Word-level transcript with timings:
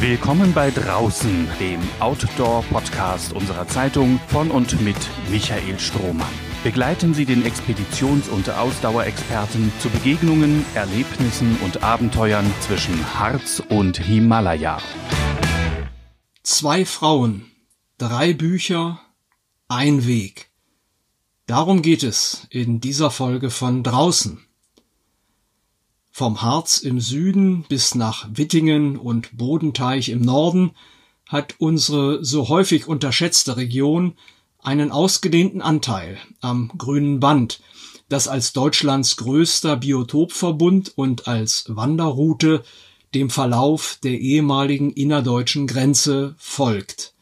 Willkommen 0.00 0.54
bei 0.54 0.70
Draußen, 0.70 1.46
dem 1.60 1.78
Outdoor-Podcast 1.98 3.34
unserer 3.34 3.68
Zeitung 3.68 4.18
von 4.28 4.50
und 4.50 4.80
mit 4.80 4.96
Michael 5.30 5.78
Strohmann. 5.78 6.32
Begleiten 6.64 7.12
Sie 7.12 7.26
den 7.26 7.44
Expeditions- 7.44 8.30
und 8.30 8.48
Ausdauerexperten 8.48 9.70
zu 9.78 9.90
Begegnungen, 9.90 10.64
Erlebnissen 10.74 11.54
und 11.62 11.82
Abenteuern 11.82 12.50
zwischen 12.60 12.94
Harz 13.18 13.62
und 13.68 13.98
Himalaya. 13.98 14.80
Zwei 16.42 16.86
Frauen, 16.86 17.50
drei 17.98 18.32
Bücher, 18.32 19.02
ein 19.68 20.06
Weg. 20.06 20.48
Darum 21.44 21.82
geht 21.82 22.04
es 22.04 22.46
in 22.48 22.80
dieser 22.80 23.10
Folge 23.10 23.50
von 23.50 23.82
Draußen. 23.82 24.46
Vom 26.10 26.42
Harz 26.42 26.78
im 26.78 27.00
Süden 27.00 27.64
bis 27.68 27.94
nach 27.94 28.28
Wittingen 28.32 28.96
und 28.96 29.36
Bodenteich 29.36 30.08
im 30.08 30.20
Norden 30.20 30.72
hat 31.26 31.54
unsere 31.58 32.24
so 32.24 32.48
häufig 32.48 32.88
unterschätzte 32.88 33.56
Region 33.56 34.14
einen 34.58 34.90
ausgedehnten 34.90 35.62
Anteil 35.62 36.18
am 36.40 36.70
grünen 36.76 37.20
Band, 37.20 37.60
das 38.08 38.28
als 38.28 38.52
Deutschlands 38.52 39.16
größter 39.16 39.76
Biotopverbund 39.76 40.92
und 40.96 41.28
als 41.28 41.64
Wanderroute 41.68 42.64
dem 43.14 43.30
Verlauf 43.30 43.98
der 44.02 44.18
ehemaligen 44.18 44.92
innerdeutschen 44.92 45.66
Grenze 45.66 46.34
folgt. 46.38 47.14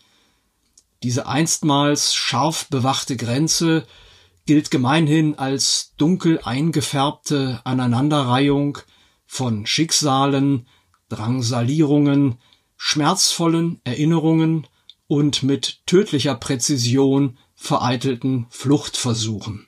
Diese 1.02 1.26
einstmals 1.26 2.14
scharf 2.14 2.68
bewachte 2.68 3.16
Grenze 3.16 3.86
gilt 4.48 4.70
gemeinhin 4.70 5.38
als 5.38 5.92
dunkel 5.98 6.40
eingefärbte 6.42 7.60
Aneinanderreihung 7.64 8.78
von 9.26 9.66
Schicksalen, 9.66 10.66
Drangsalierungen, 11.10 12.38
schmerzvollen 12.78 13.78
Erinnerungen 13.84 14.66
und 15.06 15.42
mit 15.42 15.82
tödlicher 15.84 16.34
Präzision 16.34 17.36
vereitelten 17.56 18.46
Fluchtversuchen. 18.48 19.66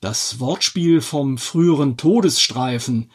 Das 0.00 0.40
Wortspiel 0.40 1.02
vom 1.02 1.36
früheren 1.36 1.98
Todesstreifen, 1.98 3.10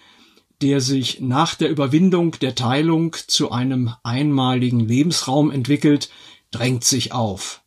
der 0.61 0.81
sich 0.81 1.19
nach 1.19 1.55
der 1.55 1.72
Überwindung 1.72 2.33
der 2.33 2.53
Teilung 2.53 3.16
zu 3.25 3.49
einem 3.49 3.95
einmaligen 4.03 4.81
Lebensraum 4.81 5.49
entwickelt, 5.49 6.11
drängt 6.52 6.83
sich 6.83 7.11
auf. 7.11 7.61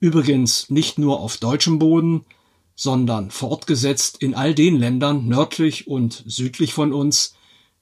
Übrigens 0.00 0.70
nicht 0.70 0.98
nur 0.98 1.20
auf 1.20 1.38
deutschem 1.38 1.78
Boden, 1.78 2.24
sondern 2.76 3.30
fortgesetzt 3.30 4.22
in 4.22 4.34
all 4.34 4.54
den 4.54 4.76
Ländern 4.76 5.26
nördlich 5.26 5.88
und 5.88 6.22
südlich 6.26 6.72
von 6.72 6.92
uns, 6.92 7.34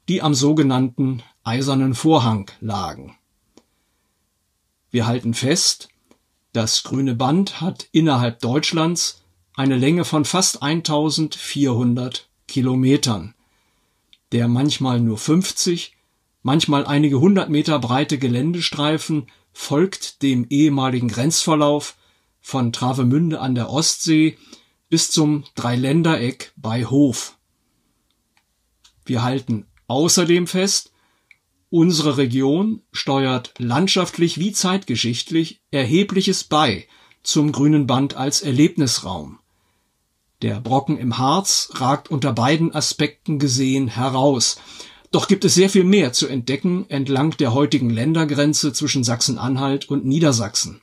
die 0.09 0.23
am 0.23 0.35
sogenannten 0.35 1.23
Eisernen 1.45 1.95
Vorhang 1.95 2.51
lagen. 2.61 3.17
Wir 4.91 5.07
halten 5.07 5.35
fest, 5.35 5.89
das 6.55 6.85
grüne 6.85 7.15
Band 7.15 7.61
hat 7.61 7.87
innerhalb 7.93 8.41
Deutschlands 8.41 9.23
eine 9.55 9.77
Länge 9.77 10.07
von 10.07 10.25
fast 10.25 10.63
1400 10.63 12.29
Kilometern. 12.49 13.35
Der 14.33 14.49
manchmal 14.49 15.01
nur 15.01 15.19
50, 15.19 15.95
manchmal 16.43 16.87
einige 16.87 17.21
hundert 17.21 17.51
Meter 17.51 17.79
breite 17.79 18.17
Geländestreifen 18.19 19.27
folgt 19.53 20.23
dem 20.23 20.47
ehemaligen 20.49 21.09
Grenzverlauf 21.09 21.97
von 22.47 22.73
Travemünde 22.73 23.41
an 23.41 23.57
der 23.57 23.71
Ostsee 23.71 24.39
bis 24.89 25.11
zum 25.11 25.43
Dreiländereck 25.57 26.53
bei 26.55 26.85
Hof. 26.85 27.37
Wir 29.05 29.25
halten 29.25 29.67
außerdem 29.89 30.47
fest, 30.47 30.93
unsere 31.71 32.19
Region 32.19 32.83
steuert 32.93 33.53
landschaftlich 33.59 34.39
wie 34.39 34.53
zeitgeschichtlich 34.53 35.61
erhebliches 35.73 36.45
bei 36.45 36.87
zum 37.25 37.51
grünen 37.51 37.89
Band 37.89 38.15
als 38.15 38.43
Erlebnisraum. 38.43 39.41
Der 40.41 40.61
Brocken 40.61 40.99
im 40.99 41.19
Harz 41.19 41.71
ragt 41.73 42.13
unter 42.13 42.33
beiden 42.33 42.73
Aspekten 42.73 43.41
gesehen 43.41 43.89
heraus. 43.89 44.61
Doch 45.11 45.27
gibt 45.27 45.45
es 45.45 45.55
sehr 45.55 45.69
viel 45.69 45.83
mehr 45.83 46.13
zu 46.13 46.29
entdecken 46.29 46.89
entlang 46.91 47.37
der 47.39 47.55
heutigen 47.55 47.91
Ländergrenze 47.91 48.73
zwischen 48.73 49.03
Sachsen-Anhalt 49.03 49.91
und 49.91 50.05
Niedersachsen. 50.05 50.81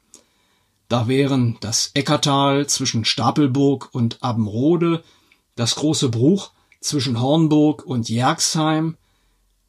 Da 0.93 1.07
wären 1.07 1.57
das 1.59 1.89
Eckertal 1.95 2.67
zwischen 2.67 3.03
Stapelburg 3.03 3.89
und 3.95 4.21
Abbenrode, 4.21 5.03
das 5.55 5.73
große 5.73 6.09
Bruch 6.09 6.51
zwischen 6.81 7.19
Hornburg 7.19 7.83
und 7.83 8.09
Jergsheim, 8.09 8.95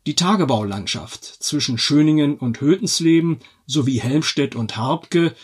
die 0.05 0.17
Tagebaulandschaft 0.17 1.25
zwischen 1.25 1.79
Schöningen 1.79 2.37
und 2.37 2.61
Hötensleben 2.61 3.39
sowie 3.67 4.01
Helmstedt 4.01 4.55
und 4.55 4.77
Harbke, 4.77 5.35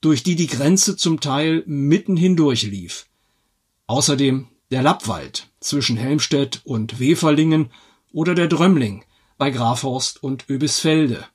durch 0.00 0.22
die 0.22 0.36
die 0.36 0.46
Grenze 0.46 0.96
zum 0.96 1.20
Teil 1.20 1.62
mitten 1.66 2.16
hindurch 2.16 2.62
lief. 2.62 3.04
Außerdem 3.88 4.48
der 4.70 4.82
Lappwald 4.82 5.48
zwischen 5.60 5.98
Helmstedt 5.98 6.62
und 6.64 6.98
Weferlingen 6.98 7.70
oder 8.10 8.34
der 8.34 8.48
Drömmling 8.48 9.04
bei 9.36 9.50
Grafhorst 9.50 10.22
und 10.22 10.48
Öbisfelde 10.48 11.26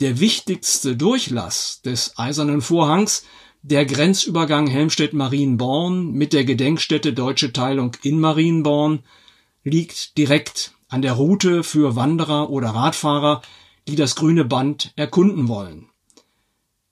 der 0.00 0.18
wichtigste 0.18 0.96
Durchlass 0.96 1.82
des 1.82 2.18
Eisernen 2.18 2.62
Vorhangs, 2.62 3.24
der 3.62 3.84
Grenzübergang 3.84 4.66
Helmstedt-Marienborn 4.66 6.12
mit 6.12 6.32
der 6.32 6.44
Gedenkstätte 6.44 7.12
Deutsche 7.12 7.52
Teilung 7.52 7.92
in 8.02 8.18
Marienborn, 8.18 9.00
liegt 9.62 10.16
direkt 10.16 10.72
an 10.88 11.02
der 11.02 11.12
Route 11.12 11.62
für 11.62 11.96
Wanderer 11.96 12.48
oder 12.48 12.70
Radfahrer, 12.70 13.42
die 13.86 13.96
das 13.96 14.16
grüne 14.16 14.46
Band 14.46 14.92
erkunden 14.96 15.48
wollen. 15.48 15.90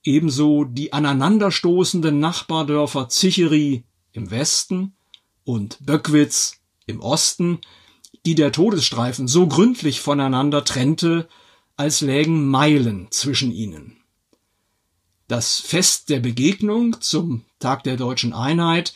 Ebenso 0.03 0.63
die 0.63 0.93
aneinanderstoßenden 0.93 2.19
Nachbardörfer 2.19 3.09
Zicheri 3.09 3.83
im 4.11 4.29
Westen 4.29 4.93
und 5.43 5.83
Böckwitz 5.83 6.61
im 6.85 7.01
Osten, 7.01 7.59
die 8.25 8.35
der 8.35 8.51
Todesstreifen 8.51 9.27
so 9.27 9.47
gründlich 9.47 9.99
voneinander 9.99 10.63
trennte, 10.63 11.27
als 11.79 12.01
lägen 12.01 12.45
Meilen 12.45 13.07
zwischen 13.09 13.53
ihnen. 13.53 13.95
Das 15.29 15.61
Fest 15.61 16.09
der 16.09 16.19
Begegnung 16.19 16.99
zum 16.99 17.45
Tag 17.59 17.85
der 17.85 17.95
deutschen 17.95 18.33
Einheit, 18.33 18.93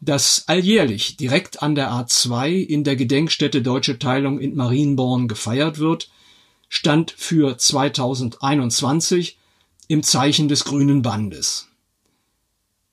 das 0.00 0.44
alljährlich 0.46 1.18
direkt 1.18 1.62
an 1.62 1.74
der 1.74 1.90
A2 1.92 2.54
in 2.54 2.82
der 2.82 2.96
Gedenkstätte 2.96 3.60
Deutsche 3.60 3.98
Teilung 3.98 4.40
in 4.40 4.56
Marienborn 4.56 5.28
gefeiert 5.28 5.78
wird, 5.78 6.10
stand 6.70 7.10
für 7.10 7.58
2021 7.58 9.36
im 9.88 10.02
Zeichen 10.02 10.48
des 10.48 10.64
grünen 10.64 11.02
Bandes. 11.02 11.68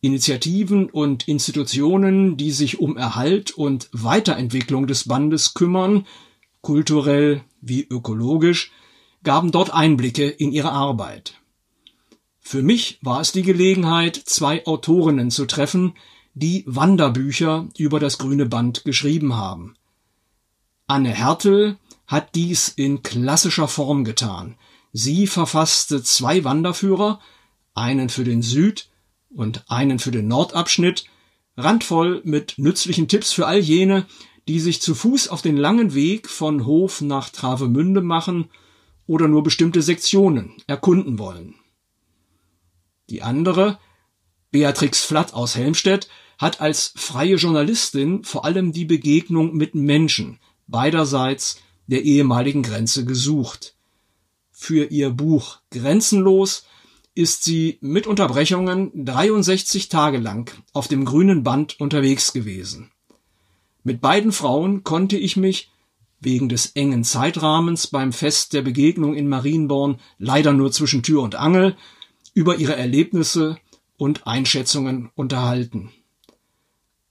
Initiativen 0.02 0.90
und 0.90 1.30
Institutionen, 1.30 2.36
die 2.36 2.52
sich 2.52 2.80
um 2.80 2.98
Erhalt 2.98 3.52
und 3.52 3.88
Weiterentwicklung 3.94 4.88
des 4.88 5.08
Bandes 5.08 5.54
kümmern, 5.54 6.06
kulturell 6.60 7.46
wie 7.62 7.88
ökologisch, 7.90 8.74
gaben 9.24 9.52
dort 9.52 9.74
Einblicke 9.74 10.28
in 10.28 10.52
ihre 10.52 10.72
Arbeit. 10.72 11.36
Für 12.40 12.64
mich 12.64 13.00
war 13.02 13.22
es 13.22 13.32
die 13.32 13.44
Gelegenheit, 13.44 14.16
zwei 14.16 14.66
Autorinnen 14.66 15.32
zu 15.32 15.46
treffen, 15.46 15.94
die 16.34 16.64
Wanderbücher 16.66 17.68
über 17.78 18.00
das 18.00 18.18
grüne 18.18 18.46
Band 18.46 18.84
geschrieben 18.84 19.36
haben. 19.36 19.76
Anne 20.88 21.12
Hertel 21.12 21.78
hat 22.08 22.36
dies 22.36 22.68
in 22.70 23.04
klassischer 23.04 23.68
Form 23.68 24.04
getan. 24.04 24.58
Sie 24.92 25.28
verfasste 25.28 26.04
zwei 26.04 26.44
Wanderführer, 26.44 27.22
einen 27.74 28.10
für 28.10 28.24
den 28.24 28.42
Süd- 28.42 28.90
und 29.30 29.64
einen 29.70 30.00
für 30.00 30.12
den 30.12 30.28
Nordabschnitt, 30.28 31.06
randvoll 31.56 32.22
mit 32.26 32.56
nützlichen 32.58 33.08
Tipps 33.08 33.32
für 33.32 33.48
all 33.48 33.60
jene, 33.60 34.06
die 34.48 34.60
sich 34.60 34.82
zu 34.82 34.96
Fuß 34.96 35.30
auf 35.30 35.42
den 35.42 35.56
langen 35.56 35.94
Weg 35.94 36.28
von 36.28 36.66
Hof 36.66 37.00
nach 37.02 37.30
Travemünde 37.30 38.02
machen 38.02 38.50
oder 39.08 39.28
nur 39.28 39.44
bestimmte 39.44 39.82
Sektionen 39.82 40.54
erkunden 40.68 41.20
wollen. 41.20 41.56
Die 43.10 43.22
andere, 43.22 43.80
Beatrix 44.52 45.04
Flatt 45.04 45.34
aus 45.34 45.56
Helmstedt, 45.56 46.08
hat 46.38 46.62
als 46.62 46.94
freie 46.96 47.36
Journalistin 47.36 48.24
vor 48.24 48.46
allem 48.46 48.72
die 48.72 48.86
Begegnung 48.86 49.56
mit 49.56 49.76
Menschen 49.76 50.40
beiderseits 50.68 51.62
der 51.88 52.04
ehemaligen 52.04 52.64
Grenze 52.64 53.06
gesucht. 53.06 53.76
Für 54.52 54.86
ihr 54.86 55.10
Buch 55.10 55.60
Grenzenlos 55.72 56.66
ist 57.14 57.44
sie 57.44 57.78
mit 57.82 58.08
Unterbrechungen 58.08 59.06
63 59.06 59.90
Tage 59.90 60.18
lang 60.18 60.52
auf 60.72 60.88
dem 60.88 61.04
grünen 61.04 61.44
Band 61.44 61.80
unterwegs 61.80 62.32
gewesen. 62.32 62.92
Mit 63.84 64.00
beiden 64.00 64.32
Frauen 64.32 64.84
konnte 64.84 65.18
ich 65.18 65.36
mich 65.36 65.71
wegen 66.22 66.48
des 66.48 66.68
engen 66.68 67.04
Zeitrahmens 67.04 67.88
beim 67.88 68.14
Fest 68.14 68.54
der 68.54 68.62
Begegnung 68.62 69.16
in 69.16 69.28
Marienborn 69.28 70.00
leider 70.18 70.54
nur 70.54 70.72
zwischen 70.72 71.04
Tür 71.04 71.24
und 71.24 71.36
Angel 71.36 71.76
über 72.34 72.58
ihre 72.58 72.76
Erlebnisse 72.76 73.58
und 73.98 74.26
Einschätzungen 74.26 75.10
unterhalten. 75.16 75.92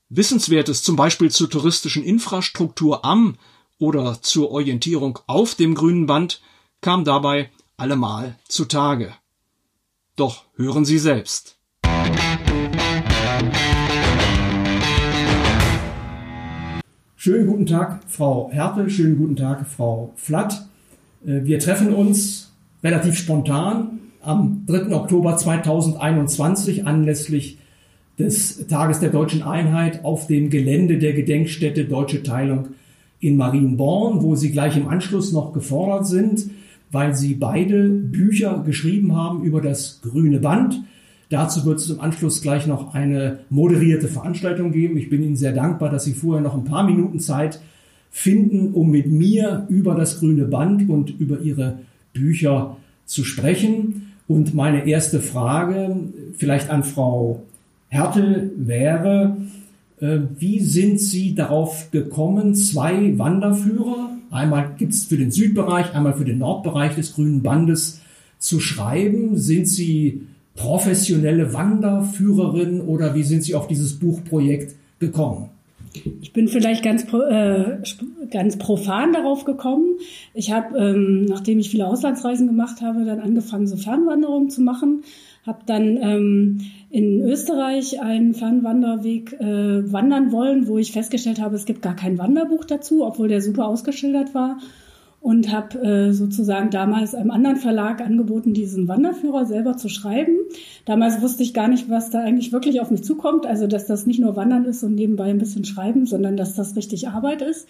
Wissenswertes 0.08 0.82
zum 0.82 0.96
Beispiel 0.96 1.30
zur 1.30 1.50
touristischen 1.50 2.02
Infrastruktur 2.02 3.04
am 3.04 3.36
oder 3.78 4.22
zur 4.22 4.50
Orientierung 4.50 5.18
auf 5.26 5.54
dem 5.54 5.74
grünen 5.74 6.06
Band 6.06 6.40
kam 6.80 7.04
dabei 7.04 7.50
allemal 7.76 8.38
zutage. 8.48 9.14
Doch 10.16 10.44
hören 10.54 10.84
Sie 10.84 10.98
selbst. 10.98 11.59
Schönen 17.22 17.46
guten 17.46 17.66
Tag, 17.66 18.00
Frau 18.08 18.48
Hertel, 18.50 18.88
schönen 18.88 19.18
guten 19.18 19.36
Tag, 19.36 19.66
Frau 19.66 20.10
Flatt. 20.16 20.66
Äh, 21.22 21.44
wir 21.44 21.58
treffen 21.58 21.92
uns 21.92 22.50
relativ 22.82 23.14
spontan 23.18 23.98
am 24.22 24.64
3. 24.66 24.90
Oktober 24.94 25.36
2021 25.36 26.86
anlässlich 26.86 27.58
des 28.18 28.66
Tages 28.68 29.00
der 29.00 29.10
deutschen 29.10 29.42
Einheit 29.42 30.02
auf 30.02 30.28
dem 30.28 30.48
Gelände 30.48 30.96
der 30.96 31.12
Gedenkstätte 31.12 31.84
Deutsche 31.84 32.22
Teilung 32.22 32.68
in 33.18 33.36
Marienborn, 33.36 34.22
wo 34.22 34.34
Sie 34.34 34.50
gleich 34.50 34.78
im 34.78 34.88
Anschluss 34.88 35.30
noch 35.30 35.52
gefordert 35.52 36.06
sind, 36.06 36.48
weil 36.90 37.14
Sie 37.14 37.34
beide 37.34 37.90
Bücher 37.90 38.62
geschrieben 38.64 39.14
haben 39.14 39.44
über 39.44 39.60
das 39.60 40.00
grüne 40.00 40.38
Band. 40.38 40.82
Dazu 41.30 41.64
wird 41.64 41.78
es 41.78 41.88
im 41.88 42.00
Anschluss 42.00 42.42
gleich 42.42 42.66
noch 42.66 42.92
eine 42.92 43.38
moderierte 43.50 44.08
Veranstaltung 44.08 44.72
geben. 44.72 44.96
Ich 44.96 45.08
bin 45.08 45.22
Ihnen 45.22 45.36
sehr 45.36 45.52
dankbar, 45.52 45.88
dass 45.88 46.04
Sie 46.04 46.12
vorher 46.12 46.42
noch 46.42 46.54
ein 46.54 46.64
paar 46.64 46.84
Minuten 46.84 47.20
Zeit 47.20 47.60
finden, 48.10 48.74
um 48.74 48.90
mit 48.90 49.06
mir 49.06 49.64
über 49.68 49.94
das 49.94 50.18
grüne 50.18 50.44
Band 50.44 50.90
und 50.90 51.08
über 51.20 51.40
Ihre 51.40 51.78
Bücher 52.12 52.76
zu 53.06 53.22
sprechen. 53.22 54.12
Und 54.26 54.54
meine 54.54 54.88
erste 54.88 55.20
Frage 55.20 55.96
vielleicht 56.36 56.68
an 56.68 56.82
Frau 56.82 57.44
Hertel 57.88 58.50
wäre, 58.56 59.36
äh, 60.00 60.18
wie 60.36 60.58
sind 60.58 61.00
Sie 61.00 61.36
darauf 61.36 61.92
gekommen, 61.92 62.56
zwei 62.56 63.16
Wanderführer, 63.18 64.16
einmal 64.32 64.72
gibt 64.78 64.94
es 64.94 65.04
für 65.04 65.16
den 65.16 65.30
Südbereich, 65.30 65.94
einmal 65.94 66.14
für 66.14 66.24
den 66.24 66.38
Nordbereich 66.38 66.96
des 66.96 67.14
grünen 67.14 67.42
Bandes, 67.42 68.00
zu 68.40 68.58
schreiben? 68.58 69.36
Sind 69.36 69.68
Sie 69.68 70.22
professionelle 70.60 71.54
Wanderführerin 71.54 72.82
oder 72.82 73.14
wie 73.14 73.22
sind 73.22 73.42
Sie 73.42 73.54
auf 73.54 73.66
dieses 73.66 73.98
Buchprojekt 73.98 74.74
gekommen? 74.98 75.48
Ich 76.20 76.32
bin 76.32 76.46
vielleicht 76.46 76.84
ganz, 76.84 77.04
äh, 77.12 77.78
ganz 78.30 78.58
profan 78.58 79.12
darauf 79.12 79.44
gekommen. 79.44 79.96
Ich 80.34 80.52
habe, 80.52 80.78
ähm, 80.78 81.24
nachdem 81.24 81.58
ich 81.58 81.70
viele 81.70 81.86
Auslandsreisen 81.86 82.46
gemacht 82.46 82.80
habe, 82.80 83.04
dann 83.04 83.20
angefangen, 83.20 83.66
so 83.66 83.76
Fernwanderungen 83.76 84.50
zu 84.50 84.60
machen. 84.60 85.02
Habe 85.46 85.60
dann 85.66 85.96
ähm, 85.96 86.60
in 86.90 87.22
Österreich 87.22 88.00
einen 88.00 88.34
Fernwanderweg 88.34 89.32
äh, 89.40 89.90
wandern 89.90 90.30
wollen, 90.30 90.68
wo 90.68 90.78
ich 90.78 90.92
festgestellt 90.92 91.40
habe, 91.40 91.56
es 91.56 91.64
gibt 91.64 91.82
gar 91.82 91.96
kein 91.96 92.18
Wanderbuch 92.18 92.66
dazu, 92.66 93.04
obwohl 93.04 93.28
der 93.28 93.40
super 93.40 93.66
ausgeschildert 93.66 94.34
war 94.34 94.58
und 95.20 95.52
habe 95.52 95.78
äh, 95.80 96.12
sozusagen 96.12 96.70
damals 96.70 97.14
einem 97.14 97.30
anderen 97.30 97.56
Verlag 97.56 98.00
angeboten, 98.00 98.54
diesen 98.54 98.88
Wanderführer 98.88 99.44
selber 99.44 99.76
zu 99.76 99.88
schreiben. 99.88 100.36
Damals 100.86 101.20
wusste 101.20 101.42
ich 101.42 101.52
gar 101.52 101.68
nicht, 101.68 101.90
was 101.90 102.10
da 102.10 102.20
eigentlich 102.20 102.52
wirklich 102.52 102.80
auf 102.80 102.90
mich 102.90 103.04
zukommt. 103.04 103.46
Also, 103.46 103.66
dass 103.66 103.86
das 103.86 104.06
nicht 104.06 104.20
nur 104.20 104.36
Wandern 104.36 104.64
ist 104.64 104.82
und 104.82 104.94
nebenbei 104.94 105.24
ein 105.24 105.38
bisschen 105.38 105.64
schreiben, 105.64 106.06
sondern 106.06 106.36
dass 106.36 106.54
das 106.54 106.74
richtig 106.74 107.08
Arbeit 107.08 107.42
ist. 107.42 107.68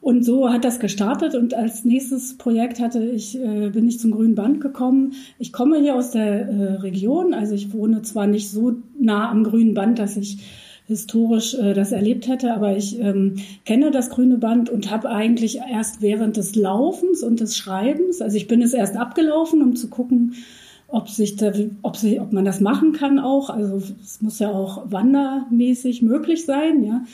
Und 0.00 0.24
so 0.24 0.50
hat 0.50 0.64
das 0.64 0.80
gestartet 0.80 1.36
und 1.36 1.54
als 1.54 1.84
nächstes 1.84 2.36
Projekt 2.36 2.80
hatte 2.80 3.04
ich, 3.04 3.38
äh, 3.38 3.70
bin 3.70 3.86
ich 3.86 4.00
zum 4.00 4.10
Grünen 4.10 4.34
Band 4.34 4.60
gekommen. 4.60 5.12
Ich 5.38 5.52
komme 5.52 5.78
hier 5.78 5.94
aus 5.94 6.10
der 6.10 6.48
äh, 6.48 6.72
Region, 6.74 7.34
also 7.34 7.54
ich 7.54 7.72
wohne 7.72 8.02
zwar 8.02 8.26
nicht 8.26 8.50
so 8.50 8.72
nah 8.98 9.30
am 9.30 9.44
Grünen 9.44 9.74
Band, 9.74 10.00
dass 10.00 10.16
ich 10.16 10.38
historisch 10.92 11.54
äh, 11.54 11.74
das 11.74 11.92
erlebt 11.92 12.28
hätte, 12.28 12.54
aber 12.54 12.76
ich 12.76 13.00
ähm, 13.00 13.36
kenne 13.64 13.90
das 13.90 14.10
grüne 14.10 14.38
Band 14.38 14.70
und 14.70 14.90
habe 14.90 15.10
eigentlich 15.10 15.58
erst 15.58 16.02
während 16.02 16.36
des 16.36 16.54
Laufens 16.54 17.22
und 17.22 17.40
des 17.40 17.56
Schreibens, 17.56 18.20
also 18.20 18.36
ich 18.36 18.46
bin 18.46 18.62
es 18.62 18.74
erst 18.74 18.96
abgelaufen, 18.96 19.62
um 19.62 19.74
zu 19.74 19.88
gucken, 19.88 20.34
ob 20.88 21.08
sich 21.08 21.36
da, 21.36 21.52
ob, 21.80 21.96
sie, 21.96 22.20
ob 22.20 22.32
man 22.32 22.44
das 22.44 22.60
machen 22.60 22.92
kann 22.92 23.18
auch. 23.18 23.48
Also 23.48 23.82
es 24.02 24.20
muss 24.20 24.38
ja 24.38 24.50
auch 24.50 24.90
wandermäßig 24.90 26.02
möglich 26.02 26.44
sein, 26.44 26.84
ja. 26.84 27.04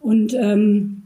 Und 0.00 0.34
ähm, 0.34 1.02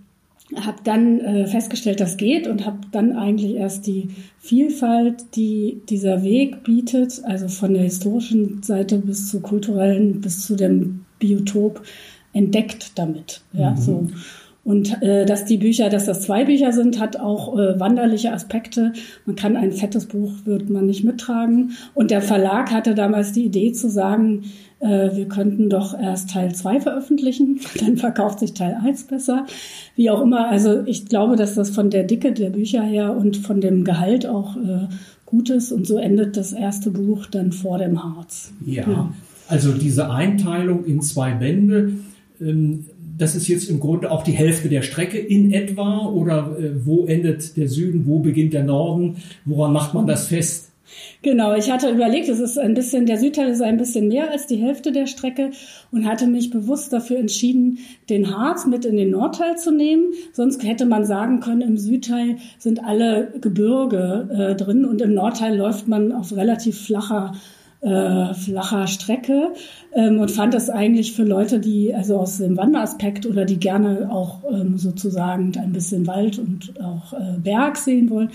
habe 0.56 0.78
dann 0.84 1.20
äh, 1.20 1.46
festgestellt, 1.46 2.00
das 2.00 2.16
geht 2.16 2.46
und 2.46 2.64
habe 2.64 2.78
dann 2.90 3.12
eigentlich 3.12 3.54
erst 3.54 3.86
die 3.86 4.08
Vielfalt, 4.38 5.24
die 5.36 5.80
dieser 5.88 6.22
Weg 6.22 6.62
bietet, 6.64 7.20
also 7.24 7.48
von 7.48 7.74
der 7.74 7.82
historischen 7.82 8.62
Seite 8.62 8.98
bis 8.98 9.30
zur 9.30 9.42
kulturellen, 9.42 10.20
bis 10.20 10.46
zu 10.46 10.56
dem 10.56 11.04
Biotop 11.18 11.82
entdeckt 12.32 12.98
damit. 12.98 13.42
Ja, 13.52 13.70
mhm. 13.70 13.76
so. 13.76 14.08
Und 14.68 15.00
äh, 15.02 15.24
dass 15.24 15.46
die 15.46 15.56
Bücher, 15.56 15.88
dass 15.88 16.04
das 16.04 16.20
zwei 16.20 16.44
Bücher 16.44 16.72
sind, 16.72 17.00
hat 17.00 17.18
auch 17.18 17.58
äh, 17.58 17.80
wanderliche 17.80 18.34
Aspekte. 18.34 18.92
Man 19.24 19.34
kann 19.34 19.56
ein 19.56 19.72
fettes 19.72 20.04
Buch, 20.04 20.32
wird 20.44 20.68
man 20.68 20.84
nicht 20.84 21.04
mittragen. 21.04 21.70
Und 21.94 22.10
der 22.10 22.20
Verlag 22.20 22.70
hatte 22.70 22.94
damals 22.94 23.32
die 23.32 23.46
Idee 23.46 23.72
zu 23.72 23.88
sagen, 23.88 24.44
äh, 24.80 25.16
wir 25.16 25.26
könnten 25.26 25.70
doch 25.70 25.98
erst 25.98 26.28
Teil 26.28 26.54
zwei 26.54 26.80
veröffentlichen, 26.80 27.60
dann 27.80 27.96
verkauft 27.96 28.40
sich 28.40 28.52
Teil 28.52 28.76
eins 28.84 29.04
besser. 29.04 29.46
Wie 29.96 30.10
auch 30.10 30.20
immer, 30.20 30.50
also 30.50 30.82
ich 30.84 31.06
glaube, 31.06 31.36
dass 31.36 31.54
das 31.54 31.70
von 31.70 31.88
der 31.88 32.04
Dicke 32.04 32.32
der 32.32 32.50
Bücher 32.50 32.82
her 32.82 33.16
und 33.16 33.38
von 33.38 33.62
dem 33.62 33.84
Gehalt 33.84 34.26
auch 34.26 34.56
äh, 34.56 34.88
gut 35.24 35.48
ist. 35.48 35.72
Und 35.72 35.86
so 35.86 35.96
endet 35.96 36.36
das 36.36 36.52
erste 36.52 36.90
Buch 36.90 37.24
dann 37.24 37.52
vor 37.52 37.78
dem 37.78 38.04
Harz. 38.04 38.52
ja. 38.66 38.86
ja. 38.86 39.12
Also 39.50 39.72
diese 39.72 40.10
Einteilung 40.10 40.84
in 40.84 41.00
zwei 41.00 41.32
Bände, 41.32 41.92
das 42.40 43.34
ist 43.34 43.48
jetzt 43.48 43.68
im 43.68 43.80
Grunde 43.80 44.10
auch 44.10 44.22
die 44.22 44.32
Hälfte 44.32 44.68
der 44.68 44.82
Strecke 44.82 45.18
in 45.18 45.52
etwa 45.52 46.06
oder 46.06 46.56
äh, 46.58 46.86
wo 46.86 47.06
endet 47.06 47.56
der 47.56 47.68
Süden, 47.68 48.06
wo 48.06 48.20
beginnt 48.20 48.52
der 48.52 48.64
Norden, 48.64 49.16
woran 49.44 49.72
macht 49.72 49.94
man 49.94 50.06
das 50.06 50.28
fest? 50.28 50.68
Genau, 51.22 51.54
ich 51.54 51.70
hatte 51.70 51.90
überlegt, 51.90 52.28
es 52.28 52.40
ist 52.40 52.58
ein 52.58 52.74
bisschen, 52.74 53.04
der 53.04 53.18
Südteil 53.18 53.50
ist 53.50 53.60
ein 53.60 53.76
bisschen 53.76 54.08
mehr 54.08 54.30
als 54.30 54.46
die 54.46 54.56
Hälfte 54.56 54.92
der 54.92 55.06
Strecke 55.06 55.50
und 55.90 56.06
hatte 56.06 56.26
mich 56.26 56.50
bewusst 56.50 56.92
dafür 56.92 57.18
entschieden, 57.18 57.78
den 58.08 58.34
Harz 58.34 58.66
mit 58.66 58.84
in 58.84 58.96
den 58.96 59.10
Nordteil 59.10 59.58
zu 59.58 59.70
nehmen. 59.70 60.14
Sonst 60.32 60.64
hätte 60.64 60.86
man 60.86 61.04
sagen 61.04 61.40
können, 61.40 61.60
im 61.60 61.76
Südteil 61.76 62.36
sind 62.58 62.84
alle 62.84 63.34
Gebirge 63.40 64.28
äh, 64.32 64.54
drin 64.54 64.84
und 64.84 65.02
im 65.02 65.12
Nordteil 65.12 65.56
läuft 65.56 65.88
man 65.88 66.12
auf 66.12 66.34
relativ 66.34 66.80
flacher 66.80 67.34
äh, 67.80 68.34
flacher 68.34 68.88
Strecke 68.88 69.52
ähm, 69.94 70.18
und 70.18 70.30
fand 70.30 70.52
das 70.52 70.68
eigentlich 70.68 71.12
für 71.12 71.22
Leute, 71.22 71.60
die 71.60 71.94
also 71.94 72.18
aus 72.18 72.38
dem 72.38 72.56
Wanderaspekt 72.56 73.24
oder 73.24 73.44
die 73.44 73.58
gerne 73.58 74.10
auch 74.10 74.40
ähm, 74.50 74.78
sozusagen 74.78 75.52
ein 75.56 75.72
bisschen 75.72 76.06
Wald 76.06 76.38
und 76.38 76.80
auch 76.80 77.12
äh, 77.12 77.38
Berg 77.38 77.76
sehen 77.76 78.10
wollen, 78.10 78.30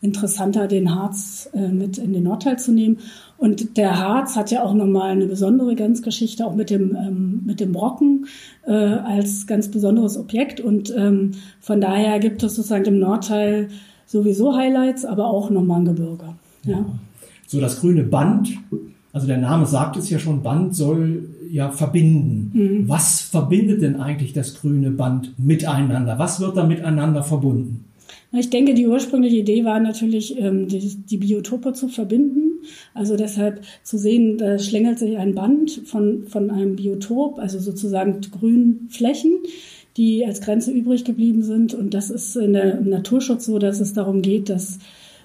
interessanter, 0.00 0.66
den 0.66 0.94
Harz 0.94 1.48
äh, 1.54 1.68
mit 1.68 1.98
in 1.98 2.12
den 2.12 2.24
Nordteil 2.24 2.58
zu 2.58 2.72
nehmen. 2.72 2.98
Und 3.36 3.76
der 3.76 4.00
Harz 4.00 4.34
hat 4.34 4.50
ja 4.50 4.64
auch 4.64 4.74
nochmal 4.74 5.12
eine 5.12 5.26
besondere 5.26 5.76
Grenzgeschichte, 5.76 6.44
auch 6.44 6.56
mit 6.56 6.70
dem, 6.70 6.96
ähm, 6.96 7.42
mit 7.46 7.60
dem 7.60 7.70
Brocken 7.70 8.26
äh, 8.66 8.72
als 8.72 9.46
ganz 9.46 9.68
besonderes 9.70 10.18
Objekt. 10.18 10.60
Und 10.60 10.92
ähm, 10.96 11.32
von 11.60 11.80
daher 11.80 12.18
gibt 12.18 12.42
es 12.42 12.56
sozusagen 12.56 12.86
im 12.86 12.98
Nordteil 12.98 13.68
sowieso 14.06 14.56
Highlights, 14.56 15.04
aber 15.04 15.28
auch 15.28 15.50
nochmal 15.50 15.80
ein 15.80 15.84
Gebirge. 15.84 16.34
Ja. 16.64 16.84
So 17.46 17.60
das 17.60 17.80
grüne 17.80 18.02
Band, 18.02 18.50
also 19.12 19.26
der 19.26 19.38
Name 19.38 19.66
sagt 19.66 19.96
es 19.96 20.10
ja 20.10 20.18
schon, 20.18 20.42
Band 20.42 20.74
soll 20.74 21.28
ja 21.50 21.70
verbinden. 21.70 22.50
Mhm. 22.52 22.88
Was 22.88 23.20
verbindet 23.22 23.82
denn 23.82 23.96
eigentlich 24.00 24.32
das 24.32 24.60
grüne 24.60 24.90
Band 24.90 25.38
miteinander? 25.38 26.18
Was 26.18 26.40
wird 26.40 26.56
da 26.56 26.64
miteinander 26.64 27.22
verbunden? 27.22 27.84
Ich 28.32 28.50
denke, 28.50 28.74
die 28.74 28.86
ursprüngliche 28.86 29.36
Idee 29.36 29.64
war 29.64 29.80
natürlich, 29.80 30.38
ähm, 30.38 30.68
die, 30.68 30.96
die 30.96 31.16
Biotope 31.16 31.72
zu 31.72 31.88
verbinden. 31.88 32.60
Also 32.92 33.16
deshalb 33.16 33.62
zu 33.82 33.96
sehen, 33.96 34.36
da 34.36 34.58
schlängelt 34.58 34.98
sich 34.98 35.16
ein 35.16 35.34
Band 35.34 35.70
von, 35.86 36.24
von 36.26 36.50
einem 36.50 36.76
Biotop, 36.76 37.38
also 37.38 37.58
sozusagen 37.58 38.20
grünen 38.20 38.88
Flächen, 38.90 39.32
die 39.96 40.26
als 40.26 40.42
Grenze 40.42 40.70
übrig 40.70 41.04
geblieben 41.04 41.42
sind. 41.42 41.72
Und 41.72 41.94
das 41.94 42.10
ist 42.10 42.36
in 42.36 42.52
der, 42.52 42.78
im 42.78 42.90
Naturschutz 42.90 43.46
so, 43.46 43.58
dass 43.58 43.80
es 43.80 43.94
darum 43.94 44.20
geht, 44.20 44.50
dass 44.50 44.78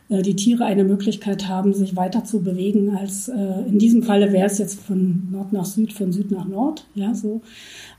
die 0.10 0.36
Tiere 0.36 0.66
eine 0.66 0.84
Möglichkeit 0.84 1.48
haben, 1.48 1.74
sich 1.74 1.96
weiter 1.96 2.24
zu 2.24 2.42
bewegen 2.42 2.96
als 2.96 3.30
äh, 3.30 3.68
in 3.68 3.80
diesem 3.80 4.04
Falle 4.04 4.32
wäre 4.34 4.48
es 4.48 4.58
jetzt 4.58 4.80
von 4.82 5.30
Nord 5.32 5.54
nach 5.54 5.66
Süd, 5.66 5.94
von 5.94 6.12
Süd 6.12 6.32
nach 6.32 6.46
Nord, 6.46 6.86
ja 6.94 7.14
so. 7.14 7.42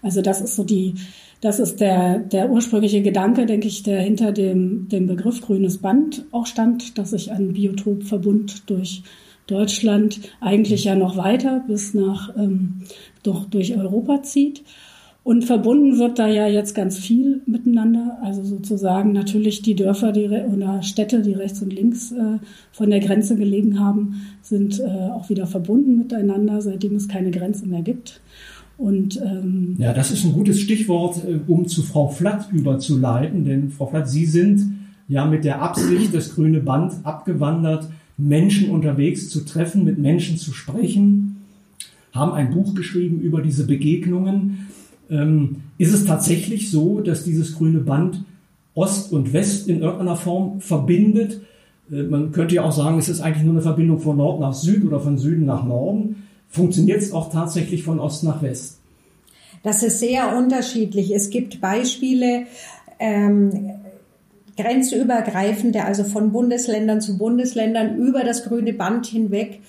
Also 0.03 0.21
das 0.21 0.41
ist 0.41 0.55
so 0.57 0.65
die, 0.65 0.95
das 1.41 1.59
ist 1.59 1.81
der 1.81 2.19
der 2.19 2.51
ursprüngliche 2.51 3.03
Gedanke, 3.03 3.47
denke 3.47 3.69
ich, 3.69 3.83
der 3.83 4.01
hinter 4.01 4.33
dem 4.33 4.89
dem 4.89 5.07
Begriff 5.07 5.41
grünes 5.41 5.79
Band 5.79 6.25
auch 6.31 6.47
stand, 6.47 6.99
dass 6.99 7.11
sich 7.11 7.33
ein 7.33 7.55
Biotopverbund 7.55 8.69
durch 8.71 9.03
Deutschland 9.47 10.21
eigentlich 10.41 10.85
ja 10.85 10.95
noch 10.95 11.17
weiter 11.17 11.65
bis 11.67 11.95
nach 11.95 12.35
ähm, 12.37 12.83
durch, 13.23 13.47
durch 13.47 13.77
Europa 13.77 14.23
zieht. 14.23 14.63
Und 15.25 15.47
verbunden 15.47 15.99
wird 15.99 16.19
da 16.19 16.29
ja 16.29 16.47
jetzt 16.47 16.75
ganz 16.75 16.99
viel 16.99 17.41
miteinander. 17.47 18.19
Also 18.23 18.45
sozusagen 18.45 19.13
natürlich 19.13 19.63
die 19.63 19.75
Dörfer 19.75 20.13
die, 20.13 20.29
oder 20.29 20.83
Städte, 20.83 21.23
die 21.23 21.33
rechts 21.33 21.63
und 21.63 21.73
links 21.73 22.13
äh, 22.13 22.39
von 22.73 22.91
der 22.91 23.01
Grenze 23.01 23.35
gelegen 23.35 23.81
haben, 23.81 24.21
sind 24.43 24.81
äh, 24.81 24.85
auch 24.85 25.31
wieder 25.31 25.47
verbunden 25.47 25.97
miteinander, 25.97 26.61
seitdem 26.61 26.95
es 26.95 27.09
keine 27.09 27.31
Grenze 27.31 27.67
mehr 27.67 27.81
gibt. 27.81 28.21
Und, 28.77 29.19
ähm, 29.25 29.77
ja, 29.79 29.95
das 29.95 30.11
ist 30.11 30.25
ein 30.25 30.35
gutes 30.35 30.61
Stichwort, 30.61 31.23
äh, 31.25 31.39
um 31.47 31.67
zu 31.69 31.83
Frau 31.83 32.09
Flatt 32.09 32.53
überzuleiten, 32.53 33.47
denn 33.47 33.71
Frau 33.71 33.87
Flatt, 33.87 34.09
Sie 34.09 34.27
sind 34.27 34.75
ja 35.09 35.25
mit 35.25 35.45
der 35.45 35.63
Absicht, 35.63 36.15
das 36.15 36.35
grüne 36.35 36.61
Band 36.61 36.93
abgewandert, 37.05 37.89
Menschen 38.19 38.71
unterwegs 38.71 39.31
zu 39.31 39.45
treffen, 39.45 39.85
mit 39.85 39.99
Menschen 39.99 40.37
zu 40.37 40.53
sprechen, 40.53 41.37
haben 42.13 42.33
ein 42.33 42.51
Buch 42.51 42.75
geschrieben 42.75 43.21
über 43.21 43.41
diese 43.41 43.67
Begegnungen. 43.67 44.69
Ähm, 45.11 45.63
ist 45.79 45.93
es 45.93 46.05
tatsächlich 46.05 46.71
so, 46.71 47.01
dass 47.01 47.25
dieses 47.25 47.57
grüne 47.57 47.81
Band 47.81 48.25
Ost 48.75 49.13
und 49.13 49.33
West 49.33 49.69
in 49.69 49.83
irgendeiner 49.83 50.17
Form 50.17 50.61
verbindet? 50.61 51.41
Äh, 51.91 52.03
man 52.03 52.33
könnte 52.33 52.55
ja 52.57 52.63
auch 52.63 52.73
sagen, 52.73 52.99
es 52.99 53.09
ist 53.09 53.21
eigentlich 53.21 53.45
nur 53.45 53.55
eine 53.55 53.63
Verbindung 53.63 54.01
von 54.01 54.17
Nord 54.17 54.41
nach 54.41 54.55
Süd 54.55 54.85
oder 54.85 55.01
von 55.01 55.19
Süden 55.19 55.47
nach 55.47 55.65
Norden. 55.65 56.25
Funktioniert 56.49 57.03
es 57.03 57.13
auch 57.13 57.31
tatsächlich 57.33 57.83
von 57.83 57.99
Ost 57.99 58.25
nach 58.25 58.43
West? 58.43 58.79
Das 59.63 59.83
ist 59.83 59.99
sehr 59.99 60.37
unterschiedlich. 60.37 61.15
Es 61.15 61.31
gibt 61.31 61.61
Beispiele, 61.61 62.47
ähm, 62.99 63.71
grenzübergreifende, 64.57 65.85
also 65.85 66.05
von 66.05 66.33
Bundesländern 66.33 67.01
zu 67.01 67.19
Bundesländern 67.19 67.97
über 67.97 68.25
das 68.25 68.45
grüne 68.45 68.73
Band 68.73 69.07
hinweg, 69.07 69.61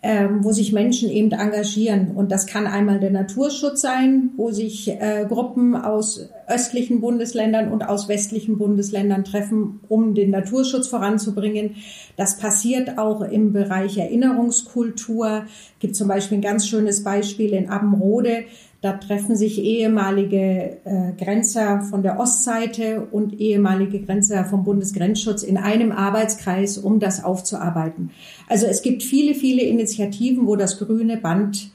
ähm, 0.00 0.44
wo 0.44 0.52
sich 0.52 0.72
Menschen 0.72 1.10
eben 1.10 1.32
engagieren. 1.32 2.12
Und 2.14 2.30
das 2.30 2.46
kann 2.46 2.66
einmal 2.66 3.00
der 3.00 3.10
Naturschutz 3.10 3.80
sein, 3.80 4.30
wo 4.36 4.52
sich 4.52 4.88
äh, 4.88 5.26
Gruppen 5.28 5.74
aus 5.74 6.28
östlichen 6.46 7.00
Bundesländern 7.00 7.72
und 7.72 7.82
aus 7.82 8.08
westlichen 8.08 8.58
Bundesländern 8.58 9.24
treffen, 9.24 9.80
um 9.88 10.14
den 10.14 10.30
Naturschutz 10.30 10.86
voranzubringen. 10.86 11.76
Das 12.16 12.38
passiert 12.38 12.96
auch 12.96 13.22
im 13.22 13.52
Bereich 13.52 13.98
Erinnerungskultur. 13.98 15.46
Gibt 15.80 15.96
zum 15.96 16.06
Beispiel 16.06 16.38
ein 16.38 16.42
ganz 16.42 16.68
schönes 16.68 17.02
Beispiel 17.02 17.52
in 17.52 17.68
Abbenrode. 17.68 18.44
Da 18.80 18.92
treffen 18.92 19.34
sich 19.36 19.60
ehemalige 19.60 20.78
äh, 20.84 21.12
Grenzer 21.18 21.80
von 21.82 22.04
der 22.04 22.20
Ostseite 22.20 23.08
und 23.10 23.40
ehemalige 23.40 24.00
Grenzer 24.00 24.44
vom 24.44 24.62
Bundesgrenzschutz 24.62 25.42
in 25.42 25.56
einem 25.56 25.90
Arbeitskreis, 25.90 26.78
um 26.78 27.00
das 27.00 27.24
aufzuarbeiten. 27.24 28.10
Also 28.48 28.66
es 28.66 28.82
gibt 28.82 29.02
viele, 29.02 29.34
viele 29.34 29.62
Initiativen, 29.62 30.46
wo 30.46 30.54
das 30.54 30.78
grüne 30.78 31.16
Band 31.16 31.72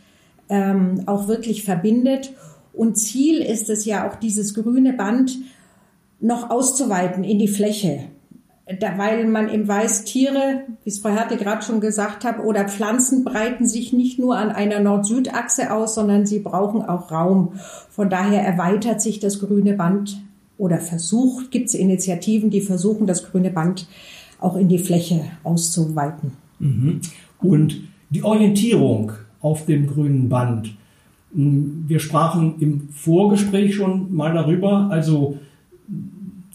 ähm, 0.48 1.04
auch 1.06 1.28
wirklich 1.28 1.66
verbindet. 1.66 2.32
Und 2.72 2.98
Ziel 2.98 3.42
ist 3.42 3.70
es 3.70 3.84
ja 3.84 4.10
auch, 4.10 4.16
dieses 4.16 4.54
grüne 4.54 4.94
Band 4.94 5.40
noch 6.22 6.50
auszuweiten 6.50 7.26
in 7.26 7.38
die 7.38 7.50
Fläche 7.50 8.06
da, 8.66 8.98
weil 8.98 9.26
man 9.28 9.50
eben 9.50 9.68
weiß, 9.68 10.06
Tiere, 10.06 10.64
wie 10.84 10.90
es 10.90 11.00
Frau 11.00 11.10
Hertel 11.10 11.38
gerade 11.38 11.64
schon 11.64 11.82
gesagt 11.82 12.24
hat, 12.24 12.40
oder 12.40 12.70
Pflanzen 12.70 13.26
breiten 13.26 13.68
sich 13.68 13.92
nicht 13.92 14.20
nur 14.20 14.38
an 14.38 14.52
einer 14.52 14.80
Nord-Süd-Achse 14.80 15.74
aus, 15.74 15.96
sondern 15.96 16.26
sie 16.26 16.40
brauchen 16.40 16.82
auch 16.82 17.12
Raum. 17.12 17.54
Von 17.90 18.10
daher 18.10 18.42
erweitert 18.42 19.02
sich 19.02 19.20
das 19.20 19.40
grüne 19.40 19.74
Band 19.74 20.18
oder 20.58 20.80
versucht, 20.80 21.52
gibt 21.52 21.68
es 21.68 21.74
Initiativen, 21.74 22.50
die 22.50 22.62
versuchen, 22.62 23.06
das 23.06 23.30
grüne 23.30 23.50
Band 23.50 23.88
auch 24.40 24.56
in 24.56 24.70
die 24.70 24.80
Fläche 24.80 25.26
auszuweiten. 25.44 26.32
Mhm. 26.60 27.02
Und 27.40 27.82
die 28.10 28.24
Orientierung 28.24 29.12
auf 29.42 29.66
dem 29.66 29.88
grünen 29.88 30.30
Band. 30.30 30.74
Hm, 31.34 31.84
wir 31.88 32.00
sprachen 32.00 32.56
im 32.60 32.90
Vorgespräch 32.90 33.76
schon 33.76 34.14
mal 34.16 34.34
darüber, 34.34 34.88
also 34.90 35.38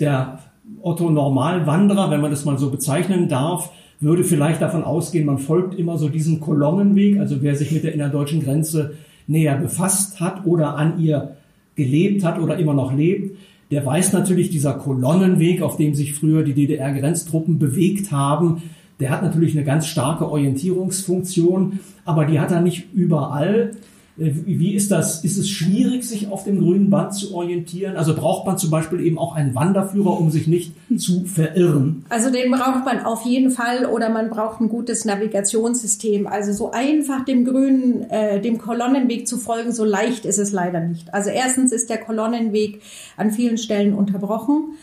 der 0.00 0.38
Otto 0.82 1.10
Normalwanderer, 1.10 2.10
wenn 2.10 2.20
man 2.20 2.30
das 2.30 2.44
mal 2.44 2.58
so 2.58 2.70
bezeichnen 2.70 3.28
darf, 3.28 3.70
würde 4.00 4.24
vielleicht 4.24 4.62
davon 4.62 4.84
ausgehen, 4.84 5.26
man 5.26 5.38
folgt 5.38 5.78
immer 5.78 5.98
so 5.98 6.08
diesem 6.08 6.40
Kolonnenweg, 6.40 7.18
also 7.18 7.42
wer 7.42 7.56
sich 7.56 7.72
mit 7.72 7.84
der 7.84 7.94
innerdeutschen 7.94 8.42
Grenze 8.42 8.94
näher 9.26 9.56
befasst 9.56 10.20
hat 10.20 10.46
oder 10.46 10.76
an 10.76 11.00
ihr 11.00 11.36
gelebt 11.74 12.24
hat 12.24 12.38
oder 12.38 12.58
immer 12.58 12.74
noch 12.74 12.92
lebt, 12.92 13.36
der 13.70 13.84
weiß 13.84 14.12
natürlich, 14.12 14.50
dieser 14.50 14.74
Kolonnenweg, 14.74 15.62
auf 15.62 15.76
dem 15.76 15.94
sich 15.94 16.14
früher 16.14 16.42
die 16.42 16.54
DDR-Grenztruppen 16.54 17.58
bewegt 17.58 18.12
haben, 18.12 18.62
der 19.00 19.10
hat 19.10 19.22
natürlich 19.22 19.54
eine 19.54 19.64
ganz 19.64 19.86
starke 19.86 20.28
Orientierungsfunktion, 20.28 21.80
aber 22.04 22.24
die 22.24 22.40
hat 22.40 22.50
er 22.50 22.62
nicht 22.62 22.92
überall. 22.94 23.72
Äh, 24.18 24.32
wie 24.44 24.74
ist 24.74 24.90
das? 24.90 25.24
Ist 25.24 25.38
es 25.38 25.48
schwierig, 25.48 26.04
sich 26.04 26.30
auf 26.30 26.44
dem 26.44 26.58
grünen 26.60 26.90
Band 26.90 27.14
zu 27.14 27.34
orientieren? 27.34 27.96
Also 27.96 28.14
braucht 28.14 28.46
man 28.46 28.58
zum 28.58 28.70
Beispiel 28.70 29.00
eben 29.00 29.18
auch 29.18 29.34
einen 29.34 29.54
Wanderführer, 29.54 30.18
um 30.18 30.30
sich 30.30 30.46
nicht 30.46 30.72
zu 30.96 31.24
verirren? 31.24 32.04
Also 32.08 32.30
den 32.30 32.50
braucht 32.50 32.84
man 32.84 33.00
auf 33.04 33.24
jeden 33.24 33.50
Fall 33.50 33.86
oder 33.86 34.10
man 34.10 34.30
braucht 34.30 34.60
ein 34.60 34.68
gutes 34.68 35.04
Navigationssystem. 35.04 36.26
Also 36.26 36.52
so 36.52 36.70
einfach 36.70 37.24
dem 37.24 37.44
grünen, 37.44 38.08
äh, 38.10 38.40
dem 38.40 38.58
Kolonnenweg 38.58 39.28
zu 39.28 39.38
folgen, 39.38 39.72
so 39.72 39.84
leicht 39.84 40.24
ist 40.24 40.38
es 40.38 40.52
leider 40.52 40.80
nicht. 40.80 41.12
Also 41.14 41.30
erstens 41.30 41.72
ist 41.72 41.90
der 41.90 41.98
Kolonnenweg 41.98 42.82
an 43.16 43.30
vielen 43.30 43.58
Stellen 43.58 43.94
unterbrochen. 43.94 44.74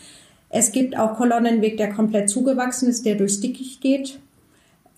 Es 0.48 0.72
gibt 0.72 0.98
auch 0.98 1.16
Kolonnenweg, 1.16 1.76
der 1.76 1.92
komplett 1.92 2.30
zugewachsen 2.30 2.88
ist, 2.88 3.04
der 3.04 3.16
durchs 3.16 3.40
Dickicht 3.40 3.80
geht. 3.80 4.20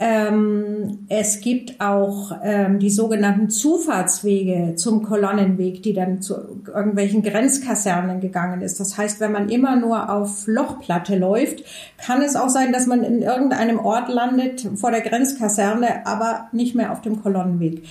Ähm, 0.00 1.06
es 1.08 1.40
gibt 1.40 1.80
auch 1.80 2.30
ähm, 2.44 2.78
die 2.78 2.90
sogenannten 2.90 3.50
Zufahrtswege 3.50 4.76
zum 4.76 5.02
Kolonnenweg, 5.02 5.82
die 5.82 5.92
dann 5.92 6.22
zu 6.22 6.34
irgendwelchen 6.66 7.22
Grenzkasernen 7.22 8.20
gegangen 8.20 8.60
ist. 8.60 8.78
Das 8.78 8.96
heißt, 8.96 9.18
wenn 9.18 9.32
man 9.32 9.48
immer 9.48 9.74
nur 9.74 10.08
auf 10.12 10.46
Lochplatte 10.46 11.18
läuft, 11.18 11.64
kann 11.98 12.22
es 12.22 12.36
auch 12.36 12.48
sein, 12.48 12.72
dass 12.72 12.86
man 12.86 13.02
in 13.02 13.22
irgendeinem 13.22 13.80
Ort 13.80 14.08
landet 14.08 14.68
vor 14.76 14.92
der 14.92 15.00
Grenzkaserne, 15.00 16.06
aber 16.06 16.48
nicht 16.52 16.76
mehr 16.76 16.92
auf 16.92 17.00
dem 17.00 17.20
Kolonnenweg. 17.20 17.82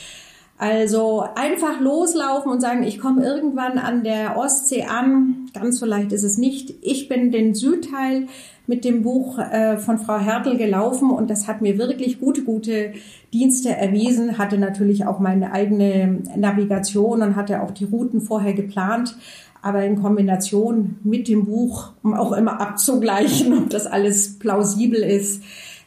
Also 0.60 1.24
einfach 1.36 1.80
loslaufen 1.80 2.52
und 2.52 2.62
sagen, 2.62 2.82
ich 2.82 3.00
komme 3.00 3.24
irgendwann 3.24 3.78
an 3.78 4.04
der 4.04 4.38
Ostsee 4.38 4.86
an. 4.86 5.50
Ganz 5.54 5.78
so 5.80 5.86
leicht 5.86 6.12
ist 6.12 6.24
es 6.24 6.40
nicht. 6.40 6.74
Ich 6.82 7.08
bin 7.08 7.32
den 7.32 7.54
Südteil 7.54 8.28
mit 8.66 8.84
dem 8.84 9.04
Buch 9.04 9.38
äh, 9.38 9.78
von 9.78 10.00
Frau 10.00 10.18
Hertel 10.18 10.58
gelaufen 10.58 11.12
und 11.12 11.30
das 11.30 11.48
hat 11.48 11.62
mir 11.62 11.78
wirklich 11.78 12.20
gute, 12.20 12.44
gute 12.44 12.94
Dienste 13.34 13.70
erwiesen, 13.70 14.38
hatte 14.38 14.58
natürlich 14.58 15.06
auch 15.06 15.20
meine 15.20 15.54
eigene 15.54 16.22
Navigation 16.36 17.22
und 17.22 17.36
hatte 17.36 17.62
auch 17.62 17.72
die 17.72 17.86
Routen 17.86 18.20
vorher 18.20 18.54
geplant, 18.54 19.16
aber 19.62 19.86
in 19.86 20.02
Kombination 20.02 20.98
mit 21.04 21.28
dem 21.28 21.46
Buch, 21.46 21.92
um 22.04 22.14
auch 22.14 22.34
immer 22.34 22.60
abzugleichen, 22.60 23.54
ob 23.58 23.70
das 23.70 23.86
alles 23.86 24.38
plausibel 24.38 25.00
ist, 25.02 25.44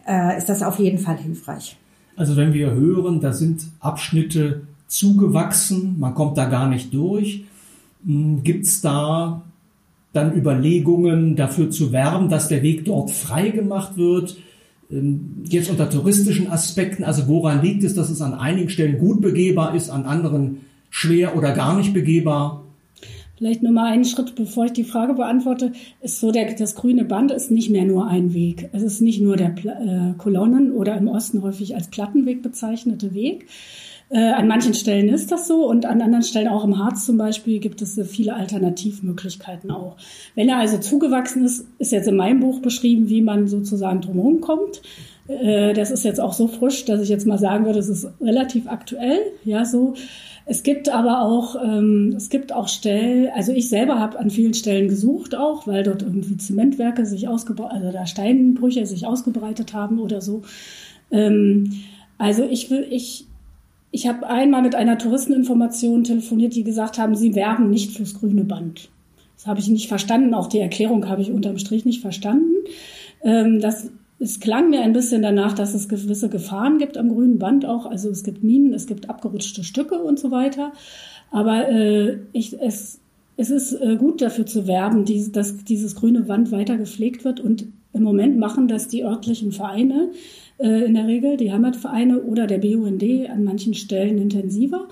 äh, 0.08 0.38
ist 0.38 0.48
das 0.48 0.62
auf 0.62 0.78
jeden 0.78 0.98
Fall 0.98 1.18
hilfreich. 1.18 1.76
Also 2.20 2.36
wenn 2.36 2.52
wir 2.52 2.72
hören, 2.72 3.22
da 3.22 3.32
sind 3.32 3.62
Abschnitte 3.80 4.60
zugewachsen, 4.88 5.98
man 5.98 6.14
kommt 6.14 6.36
da 6.36 6.44
gar 6.50 6.68
nicht 6.68 6.92
durch, 6.92 7.44
hm, 8.04 8.42
gibt 8.42 8.66
es 8.66 8.82
da 8.82 9.40
dann 10.12 10.36
Überlegungen 10.36 11.34
dafür 11.34 11.70
zu 11.70 11.92
werben, 11.92 12.28
dass 12.28 12.48
der 12.48 12.62
Weg 12.62 12.84
dort 12.84 13.10
frei 13.10 13.48
gemacht 13.48 13.96
wird. 13.96 14.36
Ähm, 14.90 15.44
jetzt 15.46 15.70
unter 15.70 15.88
touristischen 15.88 16.50
Aspekten, 16.50 17.04
also 17.04 17.26
woran 17.26 17.62
liegt 17.62 17.84
es, 17.84 17.94
dass 17.94 18.10
es 18.10 18.20
an 18.20 18.34
einigen 18.34 18.68
Stellen 18.68 18.98
gut 18.98 19.22
begehbar 19.22 19.74
ist, 19.74 19.88
an 19.88 20.04
anderen 20.04 20.58
schwer 20.90 21.38
oder 21.38 21.52
gar 21.52 21.74
nicht 21.74 21.94
begehbar? 21.94 22.64
Vielleicht 23.40 23.62
nur 23.62 23.72
mal 23.72 23.90
einen 23.90 24.04
Schritt, 24.04 24.34
bevor 24.34 24.66
ich 24.66 24.74
die 24.74 24.84
Frage 24.84 25.14
beantworte, 25.14 25.72
ist 26.02 26.20
so, 26.20 26.30
der, 26.30 26.52
das 26.52 26.74
grüne 26.74 27.06
Band 27.06 27.30
ist 27.30 27.50
nicht 27.50 27.70
mehr 27.70 27.86
nur 27.86 28.06
ein 28.06 28.34
Weg. 28.34 28.68
Es 28.72 28.82
ist 28.82 29.00
nicht 29.00 29.22
nur 29.22 29.38
der 29.38 29.54
äh, 29.64 30.12
Kolonnen 30.18 30.72
oder 30.72 30.94
im 30.98 31.08
Osten 31.08 31.40
häufig 31.40 31.74
als 31.74 31.88
Plattenweg 31.88 32.42
bezeichnete 32.42 33.14
Weg, 33.14 33.46
äh, 34.10 34.32
an 34.32 34.46
manchen 34.46 34.74
Stellen 34.74 35.08
ist 35.08 35.32
das 35.32 35.46
so 35.46 35.66
und 35.66 35.86
an 35.86 36.02
anderen 36.02 36.24
Stellen, 36.24 36.48
auch 36.48 36.64
im 36.64 36.78
Harz 36.78 37.06
zum 37.06 37.16
Beispiel, 37.16 37.60
gibt 37.60 37.80
es 37.80 37.98
viele 38.10 38.34
Alternativmöglichkeiten 38.34 39.70
auch. 39.70 39.96
Wenn 40.34 40.48
er 40.48 40.58
also 40.58 40.78
zugewachsen 40.78 41.44
ist, 41.44 41.66
ist 41.78 41.92
jetzt 41.92 42.08
in 42.08 42.16
meinem 42.16 42.40
Buch 42.40 42.60
beschrieben, 42.60 43.08
wie 43.08 43.22
man 43.22 43.46
sozusagen 43.46 44.02
drumherum 44.02 44.42
kommt. 44.42 44.82
Äh, 45.28 45.74
das 45.74 45.92
ist 45.92 46.04
jetzt 46.04 46.20
auch 46.20 46.32
so 46.32 46.48
frisch, 46.48 46.84
dass 46.84 47.00
ich 47.00 47.08
jetzt 47.08 47.24
mal 47.24 47.38
sagen 47.38 47.64
würde, 47.64 47.78
es 47.78 47.88
ist 47.88 48.08
relativ 48.20 48.68
aktuell, 48.68 49.20
ja 49.44 49.64
so. 49.64 49.94
Es 50.46 50.62
gibt 50.62 50.88
aber 50.88 51.22
auch, 51.22 51.56
ähm, 51.62 52.14
es 52.16 52.28
gibt 52.28 52.52
auch 52.52 52.68
Stellen, 52.68 53.28
also 53.34 53.52
ich 53.52 53.68
selber 53.68 53.98
habe 53.98 54.18
an 54.18 54.30
vielen 54.30 54.54
Stellen 54.54 54.88
gesucht 54.88 55.34
auch, 55.34 55.66
weil 55.66 55.82
dort 55.82 56.02
irgendwie 56.02 56.36
Zementwerke 56.36 57.06
sich 57.06 57.28
ausgebreitet, 57.28 57.76
also 57.76 57.92
da 57.92 58.06
Steinbrüche 58.06 58.86
sich 58.86 59.06
ausgebreitet 59.06 59.74
haben 59.74 59.98
oder 59.98 60.20
so. 60.20 60.42
Ähm, 61.10 61.72
also 62.18 62.44
ich 62.44 62.70
will, 62.70 62.86
ich, 62.90 63.26
ich 63.90 64.08
habe 64.08 64.26
einmal 64.26 64.62
mit 64.62 64.74
einer 64.74 64.98
Touristeninformation 64.98 66.04
telefoniert, 66.04 66.54
die 66.54 66.64
gesagt 66.64 66.98
haben, 66.98 67.14
sie 67.14 67.34
werben 67.34 67.70
nicht 67.70 67.96
fürs 67.96 68.14
grüne 68.14 68.44
Band. 68.44 68.90
Das 69.36 69.46
habe 69.46 69.60
ich 69.60 69.68
nicht 69.68 69.88
verstanden. 69.88 70.34
Auch 70.34 70.48
die 70.48 70.58
Erklärung 70.58 71.08
habe 71.08 71.22
ich 71.22 71.30
unterm 71.30 71.56
Strich 71.56 71.86
nicht 71.86 72.02
verstanden. 72.02 72.52
Ähm, 73.22 73.60
das, 73.60 73.90
es 74.20 74.38
klang 74.38 74.68
mir 74.68 74.82
ein 74.82 74.92
bisschen 74.92 75.22
danach, 75.22 75.54
dass 75.54 75.72
es 75.72 75.88
gewisse 75.88 76.28
Gefahren 76.28 76.78
gibt 76.78 76.98
am 76.98 77.08
grünen 77.08 77.38
Band 77.38 77.64
auch. 77.64 77.86
Also 77.86 78.10
es 78.10 78.22
gibt 78.22 78.44
Minen, 78.44 78.74
es 78.74 78.86
gibt 78.86 79.08
abgerutschte 79.08 79.64
Stücke 79.64 79.96
und 79.96 80.18
so 80.18 80.30
weiter. 80.30 80.72
Aber 81.30 81.70
äh, 81.70 82.18
ich, 82.32 82.60
es, 82.60 83.00
es 83.38 83.50
ist 83.50 83.72
äh, 83.72 83.96
gut 83.96 84.20
dafür 84.20 84.44
zu 84.44 84.66
werben, 84.66 85.06
die, 85.06 85.32
dass 85.32 85.64
dieses 85.64 85.94
grüne 85.94 86.20
Band 86.20 86.52
weiter 86.52 86.76
gepflegt 86.76 87.24
wird. 87.24 87.40
Und 87.40 87.66
im 87.94 88.02
Moment 88.02 88.38
machen 88.38 88.68
das 88.68 88.88
die 88.88 89.04
örtlichen 89.04 89.52
Vereine 89.52 90.10
äh, 90.58 90.84
in 90.84 90.94
der 90.94 91.06
Regel, 91.06 91.38
die 91.38 91.50
Heimatvereine 91.50 92.20
oder 92.20 92.46
der 92.46 92.58
BUND 92.58 93.02
an 93.30 93.42
manchen 93.42 93.72
Stellen 93.72 94.18
intensiver. 94.18 94.88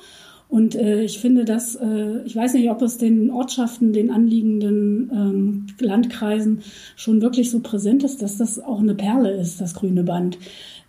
Und 0.49 0.75
äh, 0.75 1.03
ich 1.03 1.19
finde, 1.19 1.45
dass, 1.45 1.75
äh, 1.77 2.23
ich 2.25 2.35
weiß 2.35 2.55
nicht, 2.55 2.71
ob 2.71 2.81
es 2.81 2.97
den 2.97 3.31
Ortschaften, 3.31 3.93
den 3.93 4.11
anliegenden 4.11 5.11
ähm, 5.13 5.67
Landkreisen 5.79 6.61
schon 6.97 7.21
wirklich 7.21 7.51
so 7.51 7.61
präsent 7.61 8.03
ist, 8.03 8.23
dass 8.23 8.39
das 8.39 8.59
auch 8.59 8.81
eine 8.81 8.95
Perle 8.95 9.31
ist, 9.33 9.61
das 9.61 9.75
grüne 9.75 10.05
Band. 10.05 10.39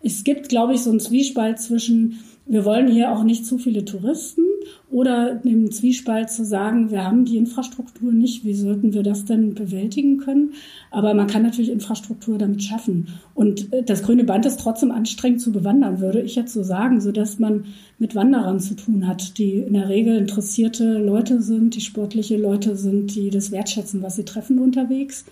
Es 0.02 0.24
gibt, 0.24 0.48
glaube 0.48 0.74
ich, 0.76 0.82
so 0.82 0.92
einen 0.92 1.02
Zwiespalt 1.02 1.60
zwischen, 1.60 2.20
wir 2.50 2.66
wollen 2.66 2.88
hier 2.88 3.12
auch 3.12 3.24
nicht 3.24 3.46
zu 3.46 3.60
viele 3.60 3.86
Touristen 3.86 4.42
oder 4.90 5.40
im 5.46 5.72
Zwiespalt 5.72 6.32
zu 6.32 6.44
sagen, 6.44 6.90
wir 6.90 7.04
haben 7.04 7.24
die 7.24 7.38
Infrastruktur 7.38 8.12
nicht, 8.12 8.44
wie 8.44 8.56
sollten 8.56 8.92
wir 8.92 9.04
das 9.04 9.26
denn 9.26 9.54
bewältigen 9.54 10.18
können? 10.18 10.54
Aber 10.90 11.14
man 11.14 11.28
kann 11.28 11.44
natürlich 11.44 11.70
Infrastruktur 11.70 12.40
damit 12.40 12.64
schaffen. 12.64 13.10
Und 13.36 13.72
äh, 13.72 13.84
das 13.84 14.02
grüne 14.02 14.24
Band 14.24 14.48
ist 14.48 14.60
trotzdem 14.60 14.90
anstrengend 14.90 15.42
zu 15.42 15.52
bewandern, 15.52 16.02
würde 16.02 16.22
ich 16.22 16.36
jetzt 16.36 16.54
so 16.54 16.64
sagen, 16.64 17.02
so 17.02 17.12
dass 17.12 17.38
man 17.38 17.66
mit 18.00 18.16
Wanderern 18.16 18.60
zu 18.60 18.74
tun 18.74 19.08
hat, 19.08 19.38
die 19.38 19.58
in 19.58 19.74
der 19.74 19.88
Regel 19.88 20.18
interessierte 20.18 20.98
Leute 20.98 21.44
sind, 21.44 21.76
die 21.76 21.82
sportliche 21.82 22.38
Leute 22.38 22.76
sind, 22.76 23.14
die 23.16 23.30
das 23.30 23.52
wertschätzen, 23.52 24.02
was 24.02 24.16
sie 24.16 24.26
treffen 24.26 24.58
unterwegs. 24.58 25.24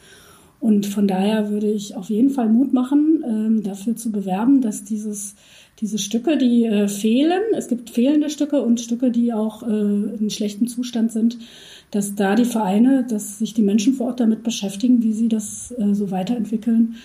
Und 0.60 0.86
von 0.86 1.08
daher 1.08 1.50
würde 1.50 1.70
ich 1.70 1.96
auf 1.96 2.10
jeden 2.10 2.30
Fall 2.30 2.50
Mut 2.50 2.74
machen, 2.74 3.24
ähm, 3.28 3.64
dafür 3.64 3.96
zu 3.96 4.12
bewerben, 4.12 4.62
dass 4.62 4.84
dieses 4.84 5.36
diese 5.80 6.00
Stücke, 6.00 6.38
die 6.38 6.66
äh, 6.66 6.88
fehlen, 6.88 7.42
es 7.56 7.68
gibt 7.68 7.90
fehlende 7.90 8.30
Stücke 8.30 8.62
und 8.62 8.80
Stücke, 8.80 9.12
die 9.12 9.34
auch 9.34 9.64
äh, 9.64 9.68
in 9.68 10.30
schlechtem 10.30 10.68
Zustand 10.68 11.12
sind, 11.12 11.38
dass 11.92 12.16
da 12.16 12.36
die 12.36 12.46
Vereine, 12.46 13.06
dass 13.08 13.40
sich 13.40 13.54
die 13.54 13.62
Menschen 13.62 13.94
vor 13.94 14.08
Ort 14.08 14.20
damit 14.20 14.44
beschäftigen, 14.44 15.04
wie 15.04 15.14
sie 15.14 15.28
das 15.28 15.74
äh, 15.78 15.94
so 15.94 16.10
weiterentwickeln, 16.12 16.96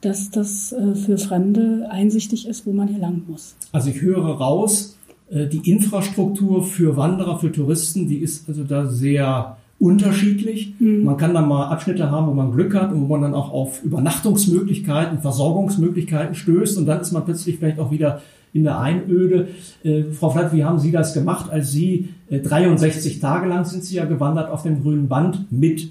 dass 0.00 0.30
das 0.30 0.72
für 1.04 1.18
Fremde 1.18 1.88
einsichtig 1.90 2.46
ist, 2.46 2.66
wo 2.66 2.72
man 2.72 2.86
hier 2.86 3.00
lang 3.00 3.22
muss. 3.26 3.56
Also 3.72 3.90
ich 3.90 4.00
höre 4.00 4.28
raus, 4.28 4.96
die 5.28 5.68
Infrastruktur 5.68 6.62
für 6.62 6.96
Wanderer, 6.96 7.40
für 7.40 7.50
Touristen, 7.50 8.06
die 8.06 8.18
ist 8.18 8.48
also 8.48 8.62
da 8.62 8.86
sehr 8.86 9.56
unterschiedlich. 9.80 10.74
Mhm. 10.78 11.04
Man 11.04 11.16
kann 11.16 11.34
dann 11.34 11.48
mal 11.48 11.68
Abschnitte 11.68 12.10
haben, 12.10 12.26
wo 12.26 12.34
man 12.34 12.52
Glück 12.52 12.74
hat 12.74 12.92
und 12.92 13.02
wo 13.02 13.06
man 13.06 13.22
dann 13.22 13.34
auch 13.34 13.52
auf 13.52 13.82
Übernachtungsmöglichkeiten, 13.84 15.20
Versorgungsmöglichkeiten 15.20 16.34
stößt 16.34 16.78
und 16.78 16.86
dann 16.86 17.00
ist 17.00 17.12
man 17.12 17.24
plötzlich 17.24 17.58
vielleicht 17.58 17.78
auch 17.78 17.90
wieder 17.90 18.20
in 18.52 18.64
der 18.64 18.80
Einöde. 18.80 19.48
Äh, 19.84 20.04
Frau 20.12 20.30
Flatt, 20.30 20.52
wie 20.52 20.64
haben 20.64 20.78
Sie 20.78 20.90
das 20.90 21.14
gemacht, 21.14 21.50
als 21.50 21.70
Sie 21.70 22.08
äh, 22.28 22.40
63 22.40 23.20
Tage 23.20 23.48
lang 23.48 23.64
sind 23.64 23.84
Sie 23.84 23.96
ja 23.96 24.04
gewandert 24.04 24.50
auf 24.50 24.62
dem 24.62 24.82
grünen 24.82 25.08
Band 25.08 25.52
mit 25.52 25.90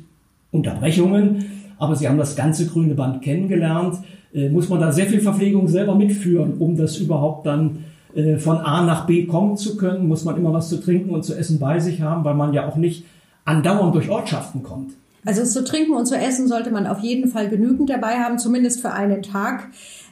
Unterbrechungen, 0.52 1.46
aber 1.78 1.96
Sie 1.96 2.08
haben 2.08 2.18
das 2.18 2.36
ganze 2.36 2.66
grüne 2.66 2.96
Band 2.96 3.22
kennengelernt. 3.22 4.00
Äh, 4.34 4.50
muss 4.50 4.68
man 4.68 4.82
da 4.82 4.92
sehr 4.92 5.06
viel 5.06 5.22
Verpflegung 5.22 5.70
selber 5.70 5.96
mitführen, 5.96 6.56
um 6.60 6.76
das 6.76 6.98
überhaupt 6.98 7.46
dann 7.46 7.86
äh, 8.16 8.36
von 8.38 8.58
A 8.58 8.84
nach 8.84 9.06
B 9.06 9.26
kommen 9.26 9.56
zu 9.56 9.78
können? 9.78 10.08
Muss 10.10 10.26
man 10.26 10.36
immer 10.36 10.52
was 10.52 10.68
zu 10.68 10.82
trinken 10.82 11.12
und 11.12 11.24
zu 11.24 11.36
essen 11.36 11.60
bei 11.60 11.80
sich 11.80 12.02
haben, 12.02 12.26
weil 12.26 12.36
man 12.36 12.54
ja 12.54 12.68
auch 12.68 12.76
nicht 12.76 13.06
andauernd 13.48 13.96
durch 13.96 14.10
Ortschaften 14.10 14.62
kommt. 14.62 14.94
Also 15.26 15.44
zu 15.44 15.64
trinken 15.64 15.94
und 15.94 16.06
zu 16.06 16.16
essen 16.16 16.48
sollte 16.48 16.70
man 16.70 16.86
auf 16.88 17.00
jeden 17.00 17.30
Fall 17.30 17.50
genügend 17.50 17.90
dabei 17.90 18.20
haben, 18.20 18.40
zumindest 18.40 18.82
für 18.82 18.92
einen 18.92 19.24
Tag. 19.24 19.70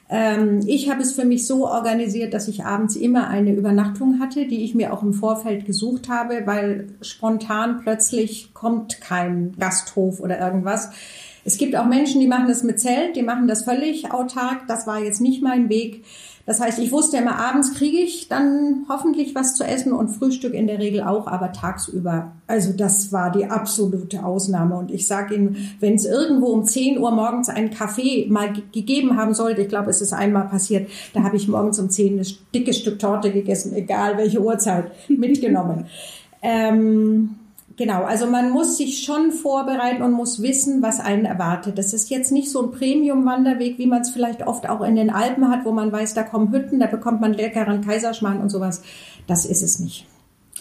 Ähm, 0.10 0.62
ich 0.66 0.90
habe 0.90 1.02
es 1.02 1.14
für 1.14 1.26
mich 1.26 1.48
so 1.48 1.68
organisiert, 1.68 2.34
dass 2.34 2.48
ich 2.48 2.66
abends 2.66 2.96
immer 2.96 3.28
eine 3.28 3.54
Übernachtung 3.54 4.20
hatte, 4.20 4.46
die 4.46 4.64
ich 4.64 4.76
mir 4.76 4.94
auch 4.94 5.04
im 5.04 5.14
Vorfeld 5.14 5.66
gesucht 5.66 6.10
habe, 6.10 6.44
weil 6.46 6.88
spontan 7.02 7.82
plötzlich 7.82 8.54
kommt 8.54 9.02
kein 9.02 9.54
Gasthof 9.58 10.20
oder 10.20 10.40
irgendwas. 10.40 10.90
Es 11.44 11.58
gibt 11.58 11.76
auch 11.76 11.86
Menschen, 11.86 12.22
die 12.22 12.28
machen 12.28 12.48
das 12.48 12.64
mit 12.64 12.80
Zelt, 12.80 13.16
die 13.16 13.22
machen 13.22 13.48
das 13.48 13.64
völlig 13.64 14.12
autark. 14.12 14.68
Das 14.68 14.88
war 14.88 15.00
jetzt 15.00 15.22
nicht 15.22 15.44
mein 15.44 15.70
Weg. 15.70 16.04
Das 16.46 16.60
heißt, 16.60 16.78
ich 16.78 16.92
wusste 16.92 17.18
immer, 17.18 17.38
abends 17.38 17.74
kriege 17.74 17.98
ich 17.98 18.28
dann 18.28 18.86
hoffentlich 18.88 19.34
was 19.34 19.56
zu 19.56 19.64
essen 19.64 19.94
und 19.94 20.10
Frühstück 20.10 20.54
in 20.54 20.68
der 20.68 20.78
Regel 20.78 21.02
auch, 21.02 21.26
aber 21.26 21.52
tagsüber. 21.52 22.34
Also 22.46 22.72
das 22.72 23.12
war 23.12 23.32
die 23.32 23.46
absolute 23.46 24.24
Ausnahme. 24.24 24.76
Und 24.78 24.92
ich 24.92 25.08
sage 25.08 25.34
Ihnen, 25.36 25.76
wenn 25.80 25.96
es 25.96 26.06
irgendwo 26.06 26.48
um 26.48 26.64
10 26.64 27.00
Uhr 27.00 27.10
morgens 27.10 27.50
einen 27.50 27.72
Kaffee 27.72 28.28
mal 28.30 28.54
gegeben 28.72 29.18
haben 29.18 29.34
sollte, 29.34 29.64
ich 29.64 29.70
glaube, 29.70 29.90
es 29.90 30.02
ist 30.02 30.14
einmal 30.14 30.48
passiert, 30.48 30.88
da 31.14 31.24
habe 31.24 31.36
ich 31.36 31.48
morgens 31.48 31.80
um 31.80 31.90
10 31.90 32.20
ein 32.20 32.28
dickes 32.54 32.78
Stück 32.78 33.00
Torte 33.00 33.32
gegessen, 33.32 33.74
egal 33.74 34.18
welche 34.18 34.40
Uhrzeit, 34.40 34.92
mitgenommen. 35.10 35.88
ähm, 36.44 37.36
Genau, 37.78 38.04
also 38.04 38.26
man 38.26 38.52
muss 38.52 38.78
sich 38.78 39.04
schon 39.04 39.32
vorbereiten 39.32 40.02
und 40.02 40.14
muss 40.14 40.42
wissen, 40.42 40.82
was 40.82 41.02
einen 41.02 41.26
erwartet. 41.26 41.78
Das 41.78 41.94
ist 41.94 42.10
jetzt 42.10 42.32
nicht 42.32 42.50
so 42.50 42.64
ein 42.64 42.72
Premium-Wanderweg, 42.72 43.78
wie 43.78 43.88
man 43.88 44.02
es 44.02 44.12
vielleicht 44.12 44.48
oft 44.48 44.70
auch 44.70 44.82
in 44.82 44.96
den 44.96 45.10
Alpen 45.10 45.50
hat, 45.50 45.66
wo 45.66 45.72
man 45.72 45.92
weiß, 45.92 46.14
da 46.14 46.24
kommen 46.24 46.54
Hütten, 46.54 46.80
da 46.80 46.88
bekommt 46.88 47.20
man 47.20 47.34
leckeren 47.34 47.82
Kaiserschmarrn 47.82 48.40
und 48.40 48.50
sowas. 48.50 48.82
Das 49.28 49.46
ist 49.46 49.62
es 49.62 49.80
nicht. 49.80 50.06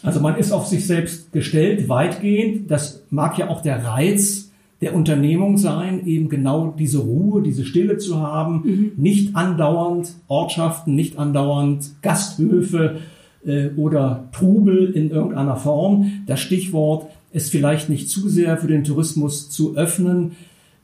Also 0.02 0.20
man 0.20 0.36
ist 0.36 0.50
auf 0.50 0.66
sich 0.66 0.86
selbst 0.86 1.32
gestellt, 1.32 1.88
weitgehend. 1.88 2.70
Das 2.70 3.02
mag 3.10 3.38
ja 3.38 3.48
auch 3.48 3.62
der 3.62 3.84
Reiz 3.84 4.50
der 4.80 4.94
Unternehmung 4.94 5.56
sein, 5.56 6.04
eben 6.04 6.28
genau 6.28 6.74
diese 6.76 6.98
Ruhe, 6.98 7.42
diese 7.42 7.64
Stille 7.64 7.96
zu 7.96 8.20
haben, 8.20 8.62
mhm. 8.64 8.92
nicht 8.96 9.36
andauernd 9.36 10.14
Ortschaften, 10.26 10.94
nicht 10.94 11.18
andauernd 11.18 11.92
Gasthöfe, 12.02 12.98
äh, 13.46 13.68
oder 13.76 14.28
Trubel 14.32 14.90
in 14.90 15.10
irgendeiner 15.10 15.56
Form. 15.56 16.24
Das 16.26 16.40
Stichwort 16.40 17.06
ist 17.32 17.50
vielleicht 17.50 17.88
nicht 17.88 18.08
zu 18.08 18.28
sehr 18.28 18.56
für 18.56 18.68
den 18.68 18.84
Tourismus 18.84 19.50
zu 19.50 19.76
öffnen. 19.76 20.32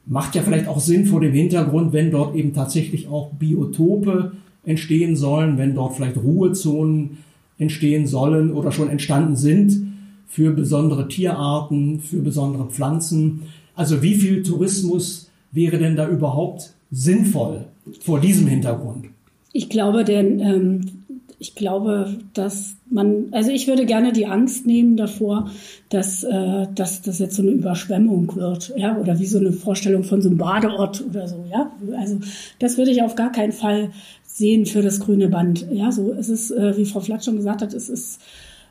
Macht 0.06 0.34
ja 0.34 0.42
vielleicht 0.42 0.66
auch 0.66 0.80
Sinn 0.80 1.06
vor 1.06 1.20
dem 1.20 1.32
Hintergrund, 1.32 1.92
wenn 1.92 2.10
dort 2.10 2.34
eben 2.34 2.52
tatsächlich 2.52 3.08
auch 3.08 3.30
Biotope 3.32 4.32
entstehen 4.64 5.16
sollen, 5.16 5.58
wenn 5.58 5.74
dort 5.74 5.94
vielleicht 5.94 6.16
Ruhezonen 6.16 7.18
entstehen 7.58 8.06
sollen 8.06 8.52
oder 8.52 8.72
schon 8.72 8.88
entstanden 8.88 9.36
sind 9.36 9.90
für 10.26 10.52
besondere 10.52 11.08
Tierarten, 11.08 12.00
für 12.00 12.20
besondere 12.20 12.66
Pflanzen. 12.66 13.42
Also 13.74 14.02
wie 14.02 14.14
viel 14.14 14.42
Tourismus 14.42 15.30
wäre 15.52 15.78
denn 15.78 15.96
da 15.96 16.08
überhaupt 16.08 16.72
sinnvoll 16.90 17.66
vor 18.00 18.20
diesem 18.20 18.46
Hintergrund? 18.46 19.06
Ich 19.52 19.68
glaube, 19.68 20.04
der 20.04 20.20
ähm, 20.20 20.82
ich 21.40 21.54
glaube, 21.54 22.18
dass 22.34 22.76
man, 22.90 23.28
also 23.32 23.50
ich 23.50 23.66
würde 23.66 23.86
gerne 23.86 24.12
die 24.12 24.26
Angst 24.26 24.66
nehmen 24.66 24.98
davor, 24.98 25.50
dass, 25.88 26.22
äh, 26.22 26.66
dass 26.74 27.00
das 27.00 27.18
jetzt 27.18 27.34
so 27.34 27.40
eine 27.40 27.52
Überschwemmung 27.52 28.36
wird, 28.36 28.74
ja, 28.76 28.98
oder 28.98 29.18
wie 29.18 29.26
so 29.26 29.38
eine 29.38 29.52
Vorstellung 29.52 30.04
von 30.04 30.20
so 30.20 30.28
einem 30.28 30.36
Badeort 30.36 31.02
oder 31.08 31.26
so, 31.26 31.46
ja. 31.50 31.72
Also 31.98 32.18
das 32.58 32.76
würde 32.76 32.90
ich 32.90 33.02
auf 33.02 33.14
gar 33.14 33.32
keinen 33.32 33.52
Fall 33.52 33.90
sehen 34.22 34.66
für 34.66 34.82
das 34.82 35.00
grüne 35.00 35.28
Band. 35.28 35.66
Ja, 35.72 35.90
so 35.90 36.12
es 36.12 36.28
ist, 36.28 36.50
äh, 36.50 36.76
wie 36.76 36.84
Frau 36.84 37.00
Flatt 37.00 37.24
schon 37.24 37.36
gesagt 37.36 37.62
hat, 37.62 37.72
es 37.72 37.88
ist 37.88 38.20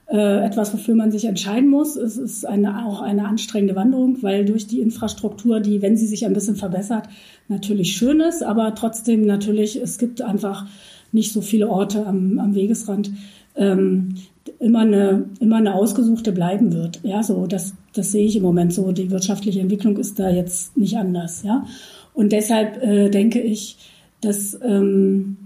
äh, 0.05 0.45
etwas, 0.45 0.71
wofür 0.71 0.93
man 0.93 1.11
sich 1.11 1.25
entscheiden 1.25 1.69
muss. 1.69 1.95
Es 1.95 2.17
ist 2.17 2.45
eine, 2.45 2.85
auch 2.85 3.01
eine 3.01 3.27
anstrengende 3.27 3.75
Wanderung, 3.75 4.21
weil 4.21 4.45
durch 4.45 4.67
die 4.67 4.81
Infrastruktur, 4.81 5.59
die, 5.59 5.81
wenn 5.81 5.97
sie 5.97 6.07
sich 6.07 6.23
ein 6.27 6.33
bisschen 6.33 6.55
verbessert, 6.55 7.09
natürlich 7.47 7.93
schön 7.97 8.19
ist, 8.19 8.43
aber 8.43 8.75
trotzdem 8.75 9.25
natürlich, 9.25 9.75
es 9.75 9.97
gibt 9.97 10.21
einfach 10.21 10.67
nicht 11.11 11.33
so 11.33 11.41
viele 11.41 11.69
Orte 11.69 12.05
am, 12.05 12.39
am 12.39 12.55
Wegesrand, 12.55 13.11
ähm, 13.55 14.15
immer 14.59 14.79
eine, 14.79 15.25
immer 15.39 15.57
eine 15.57 15.75
ausgesuchte 15.75 16.31
bleiben 16.31 16.73
wird. 16.73 17.01
Ja, 17.03 17.23
so, 17.23 17.45
das, 17.47 17.73
das 17.93 18.11
sehe 18.11 18.25
ich 18.25 18.35
im 18.35 18.43
Moment 18.43 18.73
so. 18.73 18.91
Die 18.91 19.11
wirtschaftliche 19.11 19.59
Entwicklung 19.59 19.97
ist 19.97 20.19
da 20.19 20.29
jetzt 20.29 20.77
nicht 20.77 20.97
anders, 20.97 21.43
ja. 21.43 21.65
Und 22.13 22.31
deshalb 22.31 22.81
äh, 22.83 23.09
denke 23.09 23.41
ich, 23.41 23.77
dass, 24.21 24.59
ähm, 24.63 25.37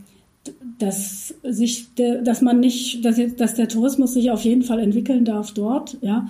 dass 0.80 1.34
sich, 1.44 1.88
dass 1.96 2.42
man 2.42 2.60
nicht, 2.60 3.06
dass, 3.06 3.20
dass 3.38 3.56
der 3.56 3.68
Tourismus 3.68 4.14
sich 4.14 4.32
auf 4.32 4.44
jeden 4.44 4.64
Fall 4.64 4.80
entwickeln 4.80 5.26
darf 5.26 5.54
dort, 5.54 5.98
ja. 6.02 6.28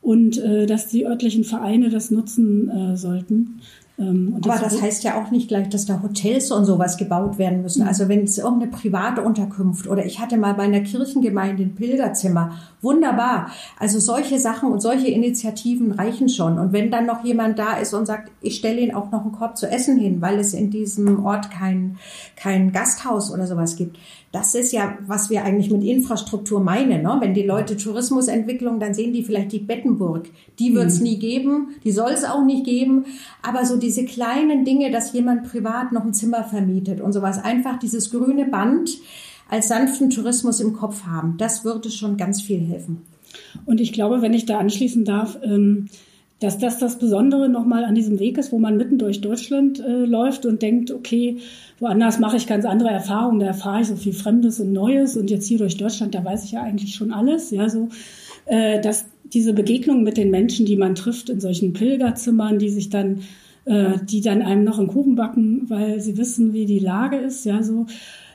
Und 0.00 0.38
äh, 0.38 0.66
dass 0.66 0.88
die 0.88 1.06
örtlichen 1.06 1.44
Vereine 1.44 1.88
das 1.88 2.10
nutzen 2.10 2.68
äh, 2.68 2.96
sollten. 2.96 3.60
Ähm, 3.96 4.40
Aber 4.42 4.58
das 4.58 4.82
heißt 4.82 5.04
ja 5.04 5.22
auch 5.22 5.30
nicht 5.30 5.46
gleich, 5.46 5.68
dass 5.68 5.86
da 5.86 6.02
Hotels 6.02 6.50
und 6.50 6.64
sowas 6.64 6.96
gebaut 6.96 7.38
werden 7.38 7.62
müssen. 7.62 7.82
Mhm. 7.82 7.88
Also 7.88 8.08
wenn 8.08 8.24
es 8.24 8.38
irgendeine 8.38 8.72
private 8.72 9.22
Unterkunft 9.22 9.86
oder 9.86 10.04
ich 10.04 10.18
hatte 10.18 10.36
mal 10.36 10.54
bei 10.54 10.64
einer 10.64 10.80
Kirchengemeinde 10.80 11.62
ein 11.62 11.74
Pilgerzimmer, 11.76 12.58
wunderbar. 12.82 13.50
Also 13.78 14.00
solche 14.00 14.40
Sachen 14.40 14.72
und 14.72 14.80
solche 14.80 15.08
Initiativen 15.08 15.92
reichen 15.92 16.28
schon. 16.28 16.58
Und 16.58 16.72
wenn 16.72 16.90
dann 16.90 17.06
noch 17.06 17.24
jemand 17.24 17.58
da 17.58 17.76
ist 17.76 17.94
und 17.94 18.06
sagt, 18.06 18.32
ich 18.40 18.56
stelle 18.56 18.80
Ihnen 18.80 18.94
auch 18.94 19.12
noch 19.12 19.22
einen 19.22 19.32
Korb 19.32 19.56
zu 19.56 19.70
essen 19.70 19.96
hin, 19.96 20.20
weil 20.20 20.40
es 20.40 20.54
in 20.54 20.70
diesem 20.70 21.24
Ort 21.24 21.52
kein, 21.52 21.98
kein 22.34 22.72
Gasthaus 22.72 23.32
oder 23.32 23.46
sowas 23.46 23.76
gibt, 23.76 23.96
das 24.34 24.56
ist 24.56 24.72
ja, 24.72 24.98
was 25.06 25.30
wir 25.30 25.44
eigentlich 25.44 25.70
mit 25.70 25.84
Infrastruktur 25.84 26.58
meinen. 26.58 27.02
Ne? 27.02 27.16
Wenn 27.20 27.34
die 27.34 27.44
Leute 27.44 27.76
Tourismusentwicklung, 27.76 28.80
dann 28.80 28.92
sehen 28.92 29.12
die 29.12 29.22
vielleicht 29.22 29.52
die 29.52 29.60
Bettenburg. 29.60 30.28
Die 30.58 30.74
wird 30.74 30.88
es 30.88 30.98
mhm. 30.98 31.04
nie 31.04 31.18
geben, 31.20 31.68
die 31.84 31.92
soll 31.92 32.10
es 32.10 32.24
auch 32.24 32.44
nicht 32.44 32.64
geben. 32.64 33.04
Aber 33.42 33.64
so 33.64 33.76
diese 33.76 34.04
kleinen 34.04 34.64
Dinge, 34.64 34.90
dass 34.90 35.12
jemand 35.12 35.44
privat 35.44 35.92
noch 35.92 36.04
ein 36.04 36.14
Zimmer 36.14 36.42
vermietet 36.42 37.00
und 37.00 37.12
sowas, 37.12 37.38
einfach 37.38 37.78
dieses 37.78 38.10
grüne 38.10 38.46
Band 38.46 38.98
als 39.48 39.68
sanften 39.68 40.10
Tourismus 40.10 40.58
im 40.58 40.72
Kopf 40.72 41.04
haben, 41.04 41.36
das 41.38 41.64
würde 41.64 41.88
schon 41.90 42.16
ganz 42.16 42.42
viel 42.42 42.60
helfen. 42.60 43.02
Und 43.66 43.80
ich 43.80 43.92
glaube, 43.92 44.20
wenn 44.20 44.34
ich 44.34 44.46
da 44.46 44.58
anschließen 44.58 45.04
darf, 45.04 45.38
ähm 45.44 45.86
dass 46.40 46.58
das 46.58 46.78
das 46.78 46.98
Besondere 46.98 47.48
nochmal 47.48 47.84
an 47.84 47.94
diesem 47.94 48.18
Weg 48.18 48.38
ist, 48.38 48.52
wo 48.52 48.58
man 48.58 48.76
mitten 48.76 48.98
durch 48.98 49.20
Deutschland 49.20 49.80
äh, 49.80 50.04
läuft 50.04 50.46
und 50.46 50.62
denkt, 50.62 50.90
okay, 50.90 51.38
woanders 51.78 52.18
mache 52.18 52.36
ich 52.36 52.46
ganz 52.46 52.64
andere 52.64 52.90
Erfahrungen, 52.90 53.40
da 53.40 53.46
erfahre 53.46 53.80
ich 53.80 53.88
so 53.88 53.96
viel 53.96 54.12
Fremdes 54.12 54.60
und 54.60 54.72
Neues 54.72 55.16
und 55.16 55.30
jetzt 55.30 55.46
hier 55.46 55.58
durch 55.58 55.76
Deutschland, 55.76 56.14
da 56.14 56.24
weiß 56.24 56.44
ich 56.44 56.52
ja 56.52 56.62
eigentlich 56.62 56.94
schon 56.94 57.12
alles, 57.12 57.50
ja, 57.50 57.68
so. 57.68 57.88
äh, 58.46 58.80
dass 58.80 59.06
diese 59.32 59.54
Begegnung 59.54 60.02
mit 60.02 60.16
den 60.16 60.30
Menschen, 60.30 60.66
die 60.66 60.76
man 60.76 60.94
trifft 60.94 61.30
in 61.30 61.40
solchen 61.40 61.72
Pilgerzimmern, 61.72 62.58
die 62.58 62.68
sich 62.68 62.90
dann, 62.90 63.20
äh, 63.64 63.98
die 64.02 64.20
dann 64.20 64.42
einem 64.42 64.64
noch 64.64 64.78
einen 64.78 64.88
Kuchen 64.88 65.14
backen, 65.14 65.68
weil 65.70 66.00
sie 66.00 66.18
wissen, 66.18 66.52
wie 66.52 66.66
die 66.66 66.78
Lage 66.78 67.16
ist, 67.16 67.44
ja, 67.44 67.62
so. 67.62 67.86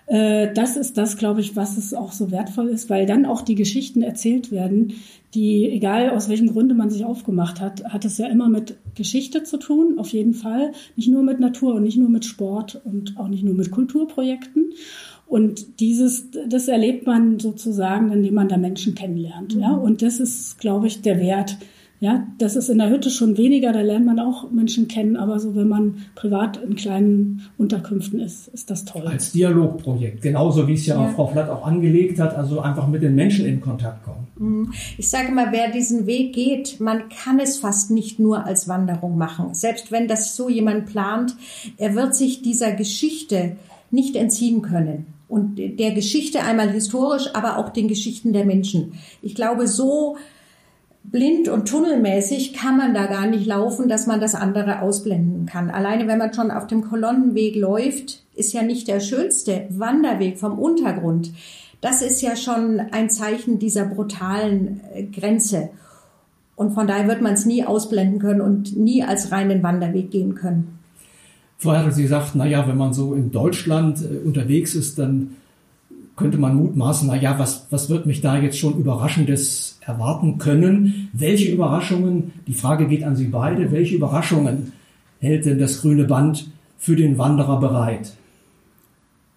Äh, 0.10 0.52
das 0.54 0.76
ist 0.76 0.98
das, 0.98 1.18
glaube 1.18 1.40
ich, 1.40 1.56
was 1.56 1.78
es 1.78 1.94
auch 1.94 2.12
so 2.12 2.32
wertvoll 2.32 2.68
ist, 2.70 2.90
weil 2.90 3.06
dann 3.06 3.26
auch 3.26 3.42
die 3.42 3.56
Geschichten 3.56 4.02
erzählt 4.02 4.52
werden, 4.52 4.94
die, 5.36 5.70
egal 5.70 6.10
aus 6.10 6.28
welchem 6.28 6.48
Grunde 6.48 6.74
man 6.74 6.90
sich 6.90 7.06
aufgemacht 7.06 7.62
hat, 7.62 7.84
hat 7.86 8.04
es 8.06 8.18
ja 8.18 8.28
immer 8.28 8.50
mit 8.50 8.78
Geschichte 8.96 9.44
zu 9.44 9.58
tun, 9.58 10.00
auf 10.00 10.10
jeden 10.10 10.34
Fall. 10.34 10.72
Nicht 10.96 11.10
nur 11.10 11.22
mit 11.22 11.40
Natur 11.40 11.76
und 11.76 11.84
nicht 11.84 11.98
nur 11.98 12.10
mit 12.10 12.26
Sport 12.26 12.82
und 12.84 13.18
auch 13.18 13.28
nicht 13.28 13.44
nur 13.44 13.54
mit 13.54 13.70
Kulturprojekten. 13.70 14.74
Und 15.28 15.80
dieses, 15.80 16.30
das 16.48 16.68
erlebt 16.68 17.06
man 17.06 17.40
sozusagen, 17.40 18.12
indem 18.12 18.34
man 18.34 18.50
da 18.50 18.58
Menschen 18.58 18.96
kennenlernt. 18.96 19.54
Mhm. 19.54 19.62
Ja, 19.62 19.74
und 19.76 20.02
das 20.02 20.20
ist, 20.20 20.60
glaube 20.60 20.88
ich, 20.88 21.04
der 21.04 21.20
Wert. 21.20 21.58
Ja, 22.02 22.26
das 22.38 22.56
ist 22.56 22.70
in 22.70 22.78
der 22.78 22.90
Hütte 22.90 23.10
schon 23.10 23.38
weniger, 23.38 23.74
da 23.74 23.82
lernt 23.82 24.06
man 24.06 24.20
auch 24.20 24.50
Menschen 24.52 24.88
kennen, 24.88 25.18
aber 25.18 25.38
so, 25.38 25.54
wenn 25.56 25.68
man 25.68 26.06
privat 26.16 26.56
in 26.56 26.76
kleinen 26.76 27.42
Unterkünften 27.58 28.22
ist, 28.22 28.48
ist 28.48 28.72
das 28.72 28.86
toll. 28.86 29.06
Als 29.06 29.34
Dialogprojekt, 29.34 30.22
genauso 30.22 30.66
wie 30.66 30.76
es 30.76 30.86
ja, 30.86 30.96
ja. 30.96 31.10
Frau 31.10 31.28
Flatt 31.28 31.50
auch 31.50 31.66
angelegt 31.66 32.18
hat, 32.20 32.38
also 32.38 32.62
einfach 32.62 32.88
mit 32.88 33.02
den 33.02 33.16
Menschen 33.16 33.46
in 33.46 33.60
Kontakt 33.60 34.06
kommen. 34.06 34.28
Mhm. 34.38 34.74
Ich 34.98 35.10
sage 35.10 35.34
mal, 35.34 35.48
wer 35.52 35.72
diesen 35.72 36.08
Weg 36.08 36.34
geht, 36.34 36.80
man 36.80 37.10
kann 37.10 37.38
es 37.38 37.58
fast 37.58 37.92
nicht 37.92 38.18
nur 38.18 38.46
als 38.46 38.70
Wanderung 38.70 39.18
machen. 39.18 39.54
Selbst 39.54 39.92
wenn 39.92 40.08
das 40.08 40.38
so 40.38 40.48
jemand 40.48 40.86
plant, 40.86 41.36
er 41.76 41.96
wird 41.96 42.16
sich 42.16 42.42
dieser 42.42 42.72
Geschichte 42.72 43.58
nicht 43.92 44.16
entziehen 44.16 44.62
können 44.62 45.08
und 45.28 45.58
der 45.58 45.92
Geschichte 45.92 46.44
einmal 46.44 46.70
historisch, 46.72 47.28
aber 47.34 47.58
auch 47.58 47.70
den 47.70 47.90
Geschichten 47.90 48.32
der 48.32 48.46
Menschen. 48.46 48.94
Ich 49.22 49.36
glaube, 49.36 49.68
so 49.68 50.16
blind 51.12 51.50
und 51.50 51.68
tunnelmäßig 51.68 52.54
kann 52.54 52.78
man 52.78 52.94
da 52.94 53.08
gar 53.08 53.28
nicht 53.28 53.46
laufen, 53.46 53.90
dass 53.90 54.08
man 54.08 54.20
das 54.20 54.36
andere 54.36 54.82
ausblenden 54.82 55.46
kann. 55.46 55.70
Alleine 55.70 56.08
wenn 56.08 56.18
man 56.18 56.34
schon 56.34 56.52
auf 56.52 56.68
dem 56.68 56.84
Kolonnenweg 56.84 57.56
läuft, 57.56 58.24
ist 58.36 58.54
ja 58.54 58.62
nicht 58.62 58.88
der 58.88 59.00
schönste 59.00 59.66
Wanderweg 59.70 60.38
vom 60.38 60.60
Untergrund. 60.60 61.32
Das 61.82 62.02
ist 62.02 62.22
ja 62.22 62.36
schon 62.36 62.80
ein 62.92 63.10
Zeichen 63.10 63.58
dieser 63.60 63.86
brutalen 63.86 64.82
äh, 64.94 65.04
Grenze. 65.04 65.70
Und 66.56 66.74
von 66.74 66.88
daher 66.88 67.08
wird 67.08 67.22
man 67.22 67.34
es 67.34 67.46
nie 67.46 67.64
ausblenden 67.64 68.20
können 68.20 68.42
und 68.42 68.76
nie 68.76 69.02
als 69.04 69.32
reinen 69.32 69.64
Wanderweg 69.64 70.12
gehen 70.12 70.36
können. 70.36 70.80
Vorher 71.58 71.86
hat 71.86 71.94
sie 71.94 72.04
gesagt, 72.04 72.36
naja, 72.36 72.68
wenn 72.68 72.78
man 72.78 72.94
so 72.94 73.14
in 73.14 73.32
Deutschland 73.32 74.02
äh, 74.02 74.18
unterwegs 74.26 74.76
ist, 74.76 75.00
dann 75.00 75.36
könnte 76.20 76.38
man 76.38 76.56
mutmaßen, 76.56 77.08
naja, 77.08 77.40
was, 77.40 77.68
was 77.70 77.90
wird 77.90 78.06
mich 78.06 78.20
da 78.20 78.38
jetzt 78.38 78.60
schon 78.60 78.78
Überraschendes 78.78 79.80
erwarten 79.80 80.38
können? 80.38 81.10
Welche 81.14 81.50
Überraschungen, 81.50 82.34
die 82.46 82.54
Frage 82.54 82.88
geht 82.88 83.04
an 83.04 83.16
Sie 83.16 83.28
beide, 83.28 83.72
welche 83.72 83.96
Überraschungen 83.96 84.74
hält 85.22 85.46
denn 85.46 85.60
das 85.60 85.82
grüne 85.82 86.04
Band 86.04 86.52
für 86.78 86.98
den 86.98 87.18
Wanderer 87.18 87.60
bereit? 87.60 88.12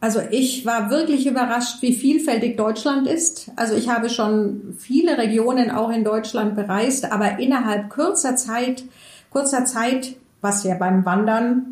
Also 0.01 0.19
ich 0.33 0.67
war 0.67 0.91
wirklich 0.91 1.29
überrascht, 1.29 1.81
wie 1.83 1.93
vielfältig 1.93 2.57
Deutschland 2.57 3.07
ist. 3.07 3.53
Also 3.55 3.77
ich 3.77 3.89
habe 3.89 4.11
schon 4.11 4.75
viele 4.77 5.17
Regionen 5.17 5.71
auch 5.71 5.91
in 5.91 6.03
Deutschland 6.03 6.57
bereist, 6.57 7.13
aber 7.13 7.39
innerhalb 7.39 7.91
kurzer 7.91 8.35
Zeit, 8.35 8.83
kurzer 9.31 9.65
Zeit, 9.65 10.17
was 10.41 10.65
ja 10.65 10.75
beim 10.75 11.05
Wandern 11.05 11.72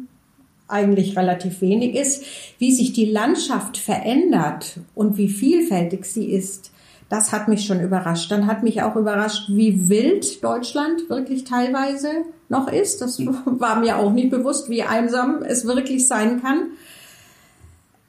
eigentlich 0.70 1.16
relativ 1.16 1.61
wenig 1.61 1.94
ist, 1.94 2.24
wie 2.59 2.72
sich 2.72 2.92
die 2.92 3.06
Landschaft 3.06 3.76
verändert 3.76 4.80
und 4.94 5.16
wie 5.16 5.28
vielfältig 5.28 6.04
sie 6.04 6.26
ist, 6.26 6.72
das 7.11 7.33
hat 7.33 7.48
mich 7.48 7.66
schon 7.66 7.80
überrascht. 7.80 8.30
Dann 8.30 8.46
hat 8.46 8.62
mich 8.62 8.83
auch 8.83 8.94
überrascht, 8.94 9.48
wie 9.48 9.88
wild 9.88 10.42
Deutschland 10.44 11.11
wirklich 11.11 11.44
teilweise 11.44 12.09
noch 12.48 12.72
ist. 12.72 13.02
Das 13.02 13.20
war 13.44 13.80
mir 13.80 13.98
auch 13.98 14.12
nicht 14.12 14.30
bewusst, 14.30 14.70
wie 14.70 14.85
einsam 14.85 15.42
es 15.42 15.66
wirklich 15.66 16.06
sein 16.06 16.40
kann. 16.40 16.68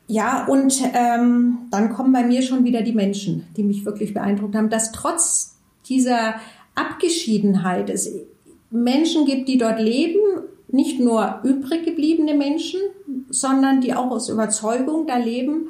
Ja, 0.08 0.46
und 0.46 0.82
ähm, 0.94 1.60
dann 1.72 1.94
kommen 1.94 2.14
bei 2.14 2.24
mir 2.24 2.42
schon 2.42 2.64
wieder 2.64 2.84
die 2.84 2.94
Menschen, 2.94 3.48
die 3.58 3.64
mich 3.64 3.86
wirklich 3.86 4.14
beeindruckt 4.14 4.56
haben, 4.56 4.70
dass 4.70 4.92
trotz 4.92 5.56
dieser 5.88 6.36
Abgeschiedenheit 6.76 7.90
es 7.90 8.12
Menschen 8.70 9.26
gibt, 9.26 9.48
die 9.48 9.58
dort 9.58 9.80
leben 9.80 10.20
nicht 10.74 11.00
nur 11.00 11.40
übrig 11.44 11.86
gebliebene 11.86 12.34
Menschen, 12.34 12.80
sondern 13.30 13.82
die 13.82 13.94
auch 13.94 14.12
aus 14.12 14.30
Überzeugung 14.30 15.08
da 15.08 15.18
leben 15.18 15.68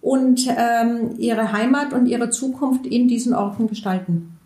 und 0.00 0.46
ähm, 0.48 1.16
ihre 1.18 1.52
Heimat 1.52 1.92
und 1.92 2.06
ihre 2.06 2.30
Zukunft 2.30 2.86
in 2.86 3.08
diesen 3.08 3.34
Orten 3.34 3.68
gestalten. 3.68 4.38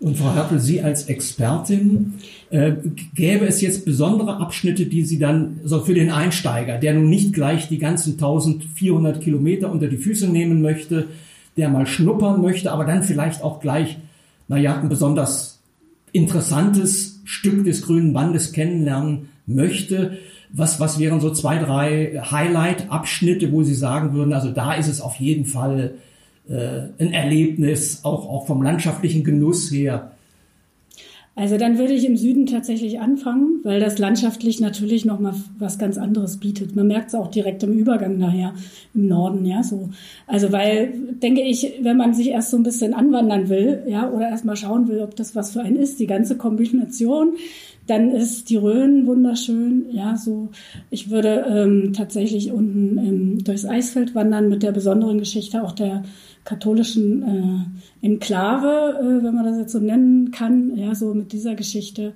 Und 0.00 0.16
Frau 0.16 0.34
Hertel, 0.34 0.60
Sie 0.60 0.80
als 0.80 1.04
Expertin, 1.04 2.14
äh, 2.48 2.72
gäbe 3.14 3.46
es 3.46 3.60
jetzt 3.60 3.84
besondere 3.84 4.38
Abschnitte, 4.38 4.86
die 4.86 5.04
Sie 5.04 5.18
dann 5.18 5.60
so 5.64 5.80
für 5.80 5.92
den 5.92 6.10
Einsteiger, 6.10 6.78
der 6.78 6.94
nun 6.94 7.10
nicht 7.10 7.34
gleich 7.34 7.68
die 7.68 7.78
ganzen 7.78 8.14
1400 8.14 9.20
Kilometer 9.20 9.70
unter 9.70 9.88
die 9.88 9.98
Füße 9.98 10.26
nehmen 10.26 10.62
möchte, 10.62 11.08
der 11.58 11.68
mal 11.68 11.86
schnuppern 11.86 12.40
möchte, 12.40 12.72
aber 12.72 12.86
dann 12.86 13.02
vielleicht 13.02 13.42
auch 13.42 13.60
gleich, 13.60 13.98
naja, 14.48 14.80
ein 14.80 14.88
besonders 14.88 15.60
interessantes 16.12 17.20
Stück 17.24 17.64
des 17.64 17.82
grünen 17.82 18.14
Bandes 18.14 18.52
kennenlernen 18.52 19.28
möchte. 19.54 20.18
Was, 20.52 20.80
was 20.80 20.98
wären 20.98 21.20
so 21.20 21.30
zwei, 21.30 21.58
drei 21.58 22.20
Highlight-Abschnitte, 22.30 23.52
wo 23.52 23.62
Sie 23.62 23.74
sagen 23.74 24.14
würden, 24.14 24.32
also 24.32 24.50
da 24.50 24.74
ist 24.74 24.88
es 24.88 25.00
auf 25.00 25.16
jeden 25.16 25.44
Fall 25.44 25.94
äh, 26.48 26.88
ein 26.98 27.12
Erlebnis, 27.12 28.00
auch, 28.02 28.28
auch 28.28 28.46
vom 28.46 28.62
landschaftlichen 28.62 29.22
Genuss 29.22 29.70
her. 29.70 30.10
Also 31.40 31.56
dann 31.56 31.78
würde 31.78 31.94
ich 31.94 32.04
im 32.04 32.18
Süden 32.18 32.44
tatsächlich 32.44 33.00
anfangen, 33.00 33.60
weil 33.62 33.80
das 33.80 33.96
landschaftlich 33.96 34.60
natürlich 34.60 35.06
noch 35.06 35.20
mal 35.20 35.32
was 35.58 35.78
ganz 35.78 35.96
anderes 35.96 36.36
bietet. 36.36 36.76
Man 36.76 36.86
merkt 36.86 37.08
es 37.08 37.14
auch 37.14 37.28
direkt 37.28 37.62
im 37.62 37.72
Übergang 37.72 38.18
nachher 38.18 38.52
im 38.92 39.08
Norden, 39.08 39.46
ja, 39.46 39.62
so. 39.62 39.88
Also 40.26 40.52
weil 40.52 40.92
denke 41.22 41.40
ich, 41.40 41.78
wenn 41.80 41.96
man 41.96 42.12
sich 42.12 42.28
erst 42.28 42.50
so 42.50 42.58
ein 42.58 42.62
bisschen 42.62 42.92
anwandern 42.92 43.48
will, 43.48 43.84
ja, 43.88 44.10
oder 44.10 44.28
erst 44.28 44.44
mal 44.44 44.54
schauen 44.54 44.86
will, 44.88 45.00
ob 45.00 45.16
das 45.16 45.34
was 45.34 45.52
für 45.52 45.62
einen 45.62 45.76
ist, 45.76 45.98
die 45.98 46.06
ganze 46.06 46.36
Kombination 46.36 47.32
dann 47.86 48.12
ist 48.12 48.50
die 48.50 48.56
Rhön 48.56 49.06
wunderschön. 49.06 49.86
Ja, 49.90 50.16
so 50.16 50.50
ich 50.90 51.10
würde 51.10 51.44
ähm, 51.48 51.92
tatsächlich 51.92 52.52
unten 52.52 52.98
ähm, 52.98 53.44
durchs 53.44 53.64
Eisfeld 53.64 54.14
wandern 54.14 54.48
mit 54.48 54.62
der 54.62 54.70
besonderen 54.70 55.18
Geschichte 55.18 55.64
auch 55.64 55.72
der 55.72 56.04
katholischen 56.44 57.22
äh, 57.22 57.99
Enklave, 58.02 58.98
äh, 59.00 59.24
wenn 59.24 59.34
man 59.34 59.44
das 59.44 59.58
jetzt 59.58 59.72
so 59.72 59.78
nennen 59.78 60.30
kann. 60.30 60.76
Ja, 60.76 60.94
so 60.94 61.14
mit 61.14 61.32
dieser 61.32 61.54
Geschichte. 61.54 62.14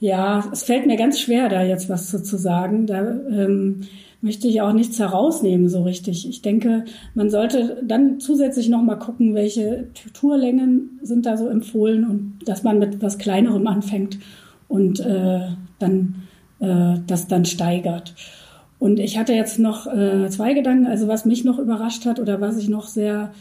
Ja, 0.00 0.44
es 0.52 0.64
fällt 0.64 0.86
mir 0.86 0.96
ganz 0.96 1.20
schwer, 1.20 1.48
da 1.48 1.62
jetzt 1.62 1.88
was 1.88 2.10
zu, 2.10 2.22
zu 2.22 2.36
sagen. 2.36 2.86
Da 2.86 3.02
ähm, 3.30 3.82
möchte 4.20 4.48
ich 4.48 4.60
auch 4.60 4.72
nichts 4.72 4.98
herausnehmen 4.98 5.68
so 5.68 5.82
richtig. 5.82 6.28
Ich 6.28 6.42
denke, 6.42 6.84
man 7.14 7.30
sollte 7.30 7.82
dann 7.84 8.18
zusätzlich 8.20 8.68
noch 8.68 8.82
mal 8.82 8.96
gucken, 8.96 9.34
welche 9.34 9.88
Tourlängen 10.14 10.98
sind 11.02 11.26
da 11.26 11.36
so 11.36 11.48
empfohlen 11.48 12.04
und 12.08 12.38
dass 12.46 12.62
man 12.62 12.78
mit 12.78 13.02
was 13.02 13.18
Kleinerem 13.18 13.66
anfängt 13.66 14.18
und 14.68 15.00
äh, 15.00 15.40
dann 15.78 16.14
äh, 16.60 16.94
das 17.06 17.28
dann 17.28 17.44
steigert. 17.44 18.14
Und 18.78 18.98
ich 18.98 19.18
hatte 19.18 19.32
jetzt 19.32 19.58
noch 19.58 19.86
äh, 19.86 20.28
zwei 20.30 20.54
Gedanken, 20.54 20.86
also 20.86 21.06
was 21.06 21.24
mich 21.24 21.44
noch 21.44 21.58
überrascht 21.58 22.06
hat 22.06 22.18
oder 22.18 22.40
was 22.40 22.58
ich 22.58 22.68
noch 22.68 22.88
sehr 22.88 23.32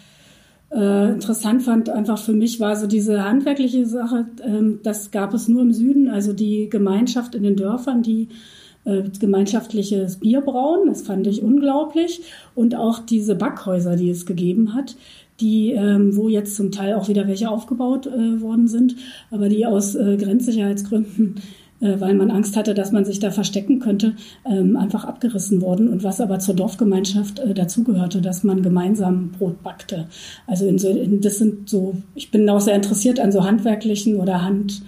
äh, 0.74 1.10
interessant 1.10 1.64
fand, 1.64 1.90
einfach 1.90 2.18
für 2.18 2.34
mich 2.34 2.60
war 2.60 2.76
so 2.76 2.88
diese 2.88 3.24
handwerkliche 3.24 3.86
Sache, 3.86 4.26
ähm, 4.44 4.80
das 4.84 5.12
gab 5.12 5.34
es 5.34 5.48
nur 5.48 5.62
im 5.62 5.74
Süden, 5.74 6.10
also 6.10 6.34
die 6.34 6.70
Gemeinschaft 6.70 7.36
in 7.36 7.44
den 7.44 7.56
Dörfern, 7.56 8.04
die 8.04 8.30
äh, 8.86 9.04
gemeinschaftliches 9.20 10.18
Bier 10.18 10.42
brauen, 10.42 10.88
das 10.88 11.02
fand 11.02 11.28
ich 11.28 11.44
unglaublich. 11.44 12.22
Und 12.56 12.76
auch 12.76 13.00
diese 13.00 13.36
Backhäuser, 13.36 13.96
die 13.96 14.10
es 14.10 14.26
gegeben 14.26 14.74
hat, 14.74 14.96
die, 15.40 15.72
ähm, 15.72 16.16
wo 16.16 16.30
jetzt 16.30 16.56
zum 16.56 16.72
Teil 16.72 16.94
auch 16.94 17.08
wieder 17.08 17.28
welche 17.28 17.50
aufgebaut 17.50 18.08
äh, 18.08 18.42
worden 18.42 18.68
sind, 18.68 18.96
aber 19.30 19.50
die 19.50 19.66
aus 19.66 19.96
äh, 19.96 20.18
Grenzsicherheitsgründen, 20.18 21.36
weil 22.00 22.14
man 22.14 22.32
Angst 22.32 22.56
hatte, 22.56 22.74
dass 22.74 22.92
man 22.92 23.06
sich 23.06 23.20
da 23.20 23.32
verstecken 23.32 23.80
könnte, 23.80 24.16
ähm, 24.46 24.78
einfach 24.78 25.04
abgerissen 25.06 25.62
worden. 25.62 25.90
Und 25.90 26.04
was 26.04 26.22
aber 26.22 26.40
zur 26.40 26.56
Dorfgemeinschaft 26.56 27.40
äh, 27.40 27.54
dazugehörte, 27.54 28.22
dass 28.22 28.44
man 28.44 28.62
gemeinsam 28.62 29.32
Brot 29.32 29.64
backte. 29.64 30.08
Also 30.48 30.68
in 30.68 30.78
so, 30.80 30.90
in, 30.90 31.22
das 31.22 31.40
sind 31.40 31.70
so, 31.70 31.96
ich 32.16 32.32
bin 32.32 32.50
auch 32.50 32.62
sehr 32.62 32.76
interessiert 32.76 33.20
an 33.20 33.32
so 33.32 33.44
handwerklichen 33.44 34.18
oder 34.18 34.44
hand, 34.44 34.84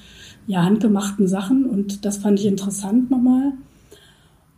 ja, 0.47 0.63
handgemachten 0.63 1.27
Sachen 1.27 1.65
und 1.65 2.06
das 2.06 2.17
fand 2.17 2.39
ich 2.39 2.45
interessant 2.45 3.10
nochmal. 3.10 3.53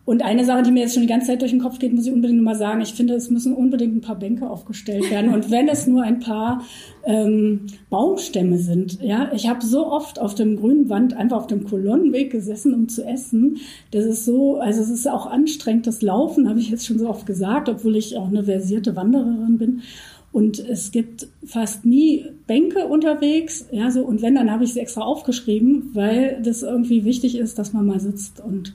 Und 0.06 0.24
eine 0.24 0.46
Sache, 0.46 0.62
die 0.62 0.72
mir 0.72 0.82
jetzt 0.82 0.94
schon 0.94 1.02
die 1.02 1.10
ganze 1.10 1.28
Zeit 1.28 1.42
durch 1.42 1.50
den 1.50 1.60
Kopf 1.60 1.80
geht, 1.80 1.92
muss 1.92 2.06
ich 2.06 2.14
unbedingt 2.14 2.38
nochmal 2.38 2.56
sagen. 2.56 2.80
Ich 2.82 2.94
finde, 2.94 3.16
es 3.16 3.32
müssen 3.32 3.54
unbedingt 3.54 3.96
ein 3.96 4.02
paar 4.02 4.20
Bänke 4.20 4.48
aufgestellt 4.48 5.10
werden. 5.10 5.34
Und 5.34 5.50
wenn 5.50 5.68
es 5.68 5.88
nur 5.88 6.04
ein 6.04 6.20
paar 6.20 6.62
ähm, 7.06 7.62
Baumstämme 7.90 8.60
sind. 8.60 9.02
Ja, 9.02 9.32
ich 9.34 9.50
habe 9.50 9.66
so 9.66 9.88
oft 9.88 10.20
auf 10.20 10.36
dem 10.36 10.58
grünen 10.58 10.90
Wand 10.90 11.16
einfach 11.16 11.38
auf 11.38 11.48
dem 11.48 11.64
Kolonnenweg 11.64 12.32
gesessen, 12.32 12.76
um 12.76 12.88
zu 12.88 13.04
essen. 13.04 13.58
Das 13.92 14.06
ist 14.06 14.26
so, 14.26 14.58
also 14.58 14.82
es 14.82 14.90
ist 14.90 15.08
auch 15.08 15.26
anstrengend, 15.26 15.88
das 15.88 16.04
Laufen, 16.04 16.48
habe 16.50 16.60
ich 16.60 16.70
jetzt 16.70 16.86
schon 16.86 17.00
so 17.00 17.10
oft 17.10 17.26
gesagt, 17.26 17.68
obwohl 17.68 17.96
ich 17.96 18.16
auch 18.16 18.28
eine 18.28 18.44
versierte 18.44 18.96
Wandererin 18.96 19.58
bin. 19.58 19.82
Und 20.32 20.60
es 20.60 20.92
gibt 20.92 21.28
fast 21.46 21.86
nie 21.86 22.26
Bänke 22.46 22.88
unterwegs. 22.88 23.66
Ja, 23.72 23.90
so, 23.90 24.02
und 24.02 24.22
wenn, 24.22 24.36
dann 24.36 24.52
habe 24.52 24.66
ich 24.66 24.74
sie 24.74 24.82
extra 24.82 25.02
aufgeschrieben, 25.02 25.92
weil 25.94 26.42
das 26.44 26.62
irgendwie 26.62 27.06
wichtig 27.06 27.38
ist, 27.38 27.58
dass 27.58 27.74
man 27.74 27.86
mal 27.86 28.00
sitzt 28.00 28.40
und 28.42 28.74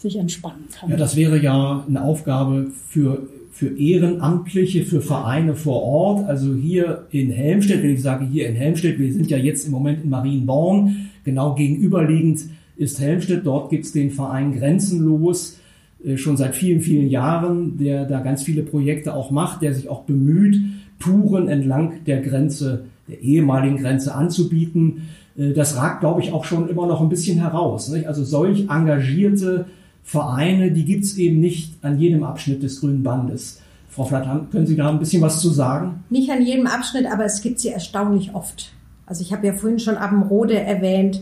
sich 0.00 0.16
entspannen 0.16 0.64
kann. 0.72 0.90
Ja, 0.90 0.96
das 0.96 1.16
wäre 1.16 1.40
ja 1.40 1.84
eine 1.86 2.02
Aufgabe 2.02 2.68
für, 2.88 3.28
für 3.52 3.78
Ehrenamtliche, 3.78 4.84
für 4.84 5.00
Vereine 5.00 5.54
vor 5.54 5.82
Ort. 5.82 6.28
Also 6.28 6.54
hier 6.54 7.06
in 7.10 7.30
Helmstedt, 7.30 7.82
wenn 7.82 7.90
ich 7.90 8.02
sage 8.02 8.24
hier 8.24 8.48
in 8.48 8.54
Helmstedt, 8.54 8.98
wir 8.98 9.12
sind 9.12 9.30
ja 9.30 9.36
jetzt 9.36 9.66
im 9.66 9.72
Moment 9.72 10.02
in 10.02 10.10
Marienborn, 10.10 11.10
genau 11.24 11.54
gegenüberliegend 11.54 12.40
ist 12.76 12.98
Helmstedt. 12.98 13.44
Dort 13.44 13.68
gibt 13.68 13.84
es 13.84 13.92
den 13.92 14.10
Verein 14.10 14.52
Grenzenlos 14.52 15.58
äh, 16.04 16.16
schon 16.16 16.38
seit 16.38 16.56
vielen, 16.56 16.80
vielen 16.80 17.10
Jahren, 17.10 17.76
der 17.76 18.06
da 18.06 18.20
ganz 18.20 18.42
viele 18.42 18.62
Projekte 18.62 19.14
auch 19.14 19.30
macht, 19.30 19.60
der 19.60 19.74
sich 19.74 19.88
auch 19.88 20.04
bemüht, 20.04 20.56
Touren 20.98 21.48
entlang 21.48 22.04
der 22.06 22.20
Grenze, 22.20 22.86
der 23.08 23.20
ehemaligen 23.20 23.76
Grenze 23.76 24.14
anzubieten. 24.14 25.08
Äh, 25.36 25.52
das 25.52 25.76
ragt, 25.76 26.00
glaube 26.00 26.22
ich, 26.22 26.32
auch 26.32 26.44
schon 26.44 26.70
immer 26.70 26.86
noch 26.86 27.02
ein 27.02 27.10
bisschen 27.10 27.38
heraus. 27.38 27.92
Also 28.06 28.24
solch 28.24 28.68
engagierte 28.70 29.66
Vereine, 30.10 30.72
die 30.72 30.84
gibt 30.84 31.04
es 31.04 31.16
eben 31.18 31.38
nicht 31.38 31.84
an 31.84 32.00
jedem 32.00 32.24
Abschnitt 32.24 32.64
des 32.64 32.80
Grünen 32.80 33.04
Bandes. 33.04 33.60
Frau 33.88 34.04
Flatt, 34.04 34.50
können 34.50 34.66
Sie 34.66 34.74
da 34.74 34.88
ein 34.88 34.98
bisschen 34.98 35.22
was 35.22 35.40
zu 35.40 35.50
sagen? 35.50 36.02
Nicht 36.10 36.32
an 36.32 36.44
jedem 36.44 36.66
Abschnitt, 36.66 37.06
aber 37.06 37.26
es 37.26 37.42
gibt 37.42 37.60
sie 37.60 37.68
erstaunlich 37.68 38.34
oft. 38.34 38.72
Also 39.06 39.22
ich 39.22 39.32
habe 39.32 39.46
ja 39.46 39.52
vorhin 39.52 39.78
schon 39.78 39.96
Abendrode 39.96 40.58
erwähnt. 40.58 41.20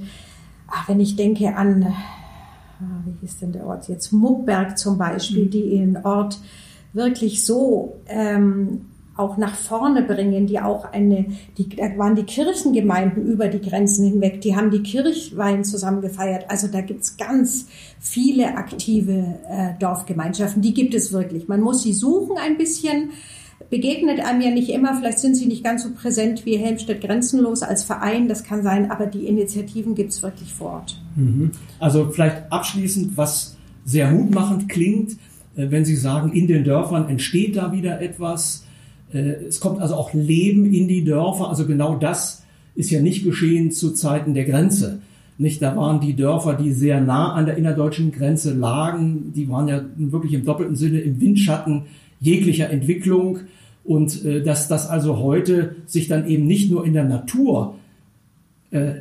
Ach, 0.68 0.88
wenn 0.88 1.01
ich 1.01 1.16
denke 1.16 1.55
an, 1.55 1.83
ah, 2.81 3.03
wie 3.05 3.20
hieß 3.20 3.40
denn 3.40 3.53
der 3.53 3.66
Ort 3.66 3.90
jetzt, 3.90 4.11
Muckberg 4.11 4.79
zum 4.79 4.96
Beispiel, 4.96 5.44
mhm. 5.44 5.51
die 5.51 5.64
ihren 5.64 5.96
Ort 5.98 6.38
wirklich 6.94 7.44
so 7.44 8.01
ähm, 8.07 8.87
auch 9.18 9.37
nach 9.37 9.54
vorne 9.54 10.02
bringen, 10.02 10.46
die 10.46 10.61
auch 10.61 10.92
eine, 10.92 11.26
die, 11.57 11.68
da 11.68 11.96
waren 11.96 12.14
die 12.14 12.22
Kirchengemeinden 12.22 13.26
über 13.26 13.48
die 13.48 13.61
Grenzen 13.61 14.07
hinweg, 14.07 14.40
die 14.40 14.54
haben 14.54 14.70
die 14.70 14.83
Kirchwein 14.83 15.64
zusammen 15.64 16.00
gefeiert. 16.00 16.46
Also 16.48 16.68
da 16.68 16.81
gibt's 16.81 17.16
ganz 17.16 17.66
viele 17.98 18.57
aktive 18.57 19.38
äh, 19.48 19.78
Dorfgemeinschaften, 19.81 20.62
die 20.62 20.72
gibt 20.72 20.94
es 20.94 21.12
wirklich. 21.12 21.48
Man 21.48 21.61
muss 21.61 21.83
sie 21.83 21.92
suchen 21.92 22.37
ein 22.38 22.57
bisschen, 22.57 23.11
begegnet 23.70 24.20
einem 24.20 24.40
ja 24.40 24.50
nicht 24.50 24.70
immer, 24.70 24.94
vielleicht 24.96 25.18
sind 25.18 25.35
sie 25.35 25.46
nicht 25.46 25.64
ganz 25.64 25.83
so 25.83 25.90
präsent 25.90 26.46
wie 26.46 26.57
Helmstedt 26.57 27.00
Grenzenlos 27.00 27.62
als 27.62 27.83
Verein, 27.83 28.28
das 28.28 28.44
kann 28.44 28.62
sein, 28.62 28.90
aber 28.90 29.07
die 29.07 29.26
Initiativen 29.26 29.94
gibt 29.94 30.12
es 30.12 30.22
wirklich 30.22 30.54
vor 30.54 30.74
Ort. 30.74 31.02
Mhm. 31.16 31.50
Also 31.81 32.09
vielleicht 32.11 32.50
abschließend, 32.52 33.16
was 33.16 33.57
sehr 33.85 34.11
mutmachend 34.11 34.68
klingt, 34.68 35.12
äh, 35.57 35.70
wenn 35.70 35.85
Sie 35.85 35.96
sagen, 35.96 36.33
in 36.33 36.46
den 36.46 36.62
Dörfern 36.62 37.09
entsteht 37.09 37.57
da 37.57 37.72
wieder 37.72 38.00
etwas. 38.00 38.64
Äh, 39.12 39.44
es 39.49 39.61
kommt 39.61 39.81
also 39.81 39.94
auch 39.94 40.12
Leben 40.12 40.73
in 40.73 40.88
die 40.88 41.05
Dörfer. 41.05 41.49
Also 41.49 41.66
genau 41.66 41.97
das 41.97 42.44
ist 42.75 42.90
ja 42.90 43.01
nicht 43.01 43.25
geschehen 43.25 43.71
zu 43.71 43.92
Zeiten 43.92 44.35
der 44.35 44.44
Grenze. 44.44 45.01
Nicht, 45.37 45.62
da 45.62 45.77
waren 45.77 46.01
die 46.01 46.16
Dörfer, 46.16 46.55
die 46.55 46.73
sehr 46.73 47.01
nah 47.01 47.33
an 47.33 47.47
der 47.47 47.57
innerdeutschen 47.57 48.11
Grenze 48.11 48.53
lagen, 48.53 49.33
die 49.35 49.49
waren 49.49 49.68
ja 49.68 49.83
wirklich 49.97 50.33
im 50.33 50.44
doppelten 50.44 50.75
Sinne 50.75 51.01
im 51.01 51.21
Windschatten 51.21 51.83
jeglicher 52.21 52.71
Entwicklung 52.71 53.40
und 53.85 54.25
äh, 54.25 54.42
dass 54.42 54.66
das 54.68 54.88
also 54.88 55.18
heute 55.18 55.77
sich 55.87 56.09
dann 56.09 56.27
eben 56.27 56.47
nicht 56.47 56.71
nur 56.71 56.85
in 56.85 56.92
der 56.92 57.05
Natur 57.05 57.77
äh, 58.71 58.94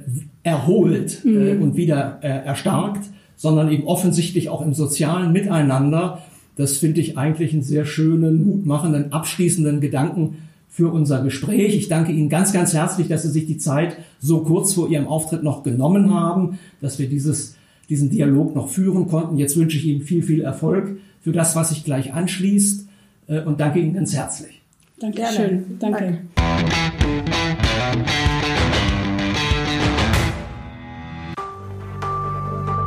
erholt 0.43 1.25
äh, 1.25 1.55
mhm. 1.55 1.61
und 1.61 1.75
wieder 1.75 2.19
äh, 2.21 2.27
erstarkt, 2.27 3.05
sondern 3.35 3.71
eben 3.71 3.85
offensichtlich 3.85 4.49
auch 4.49 4.61
im 4.61 4.73
sozialen 4.73 5.33
Miteinander. 5.33 6.21
Das 6.57 6.77
finde 6.77 6.99
ich 6.99 7.17
eigentlich 7.17 7.53
einen 7.53 7.63
sehr 7.63 7.85
schönen, 7.85 8.45
mutmachenden, 8.45 9.13
abschließenden 9.13 9.79
Gedanken 9.79 10.37
für 10.67 10.91
unser 10.91 11.23
Gespräch. 11.23 11.75
Ich 11.75 11.87
danke 11.87 12.11
Ihnen 12.11 12.29
ganz, 12.29 12.51
ganz 12.51 12.73
herzlich, 12.73 13.07
dass 13.07 13.23
Sie 13.23 13.29
sich 13.29 13.45
die 13.45 13.57
Zeit 13.57 13.97
so 14.19 14.41
kurz 14.41 14.73
vor 14.73 14.89
Ihrem 14.89 15.07
Auftritt 15.07 15.43
noch 15.43 15.63
genommen 15.63 16.13
haben, 16.13 16.59
dass 16.81 16.99
wir 16.99 17.07
dieses, 17.07 17.55
diesen 17.89 18.09
Dialog 18.09 18.55
noch 18.55 18.69
führen 18.69 19.07
konnten. 19.07 19.37
Jetzt 19.37 19.55
wünsche 19.55 19.77
ich 19.77 19.85
Ihnen 19.85 20.01
viel, 20.01 20.23
viel 20.23 20.41
Erfolg 20.41 20.97
für 21.21 21.31
das, 21.31 21.55
was 21.55 21.69
sich 21.69 21.83
gleich 21.83 22.13
anschließt 22.13 22.87
äh, 23.27 23.41
und 23.41 23.59
danke 23.59 23.79
Ihnen 23.79 23.93
ganz 23.93 24.15
herzlich. 24.15 24.61
Dankeschön. 24.99 25.77
Danke. 25.79 26.19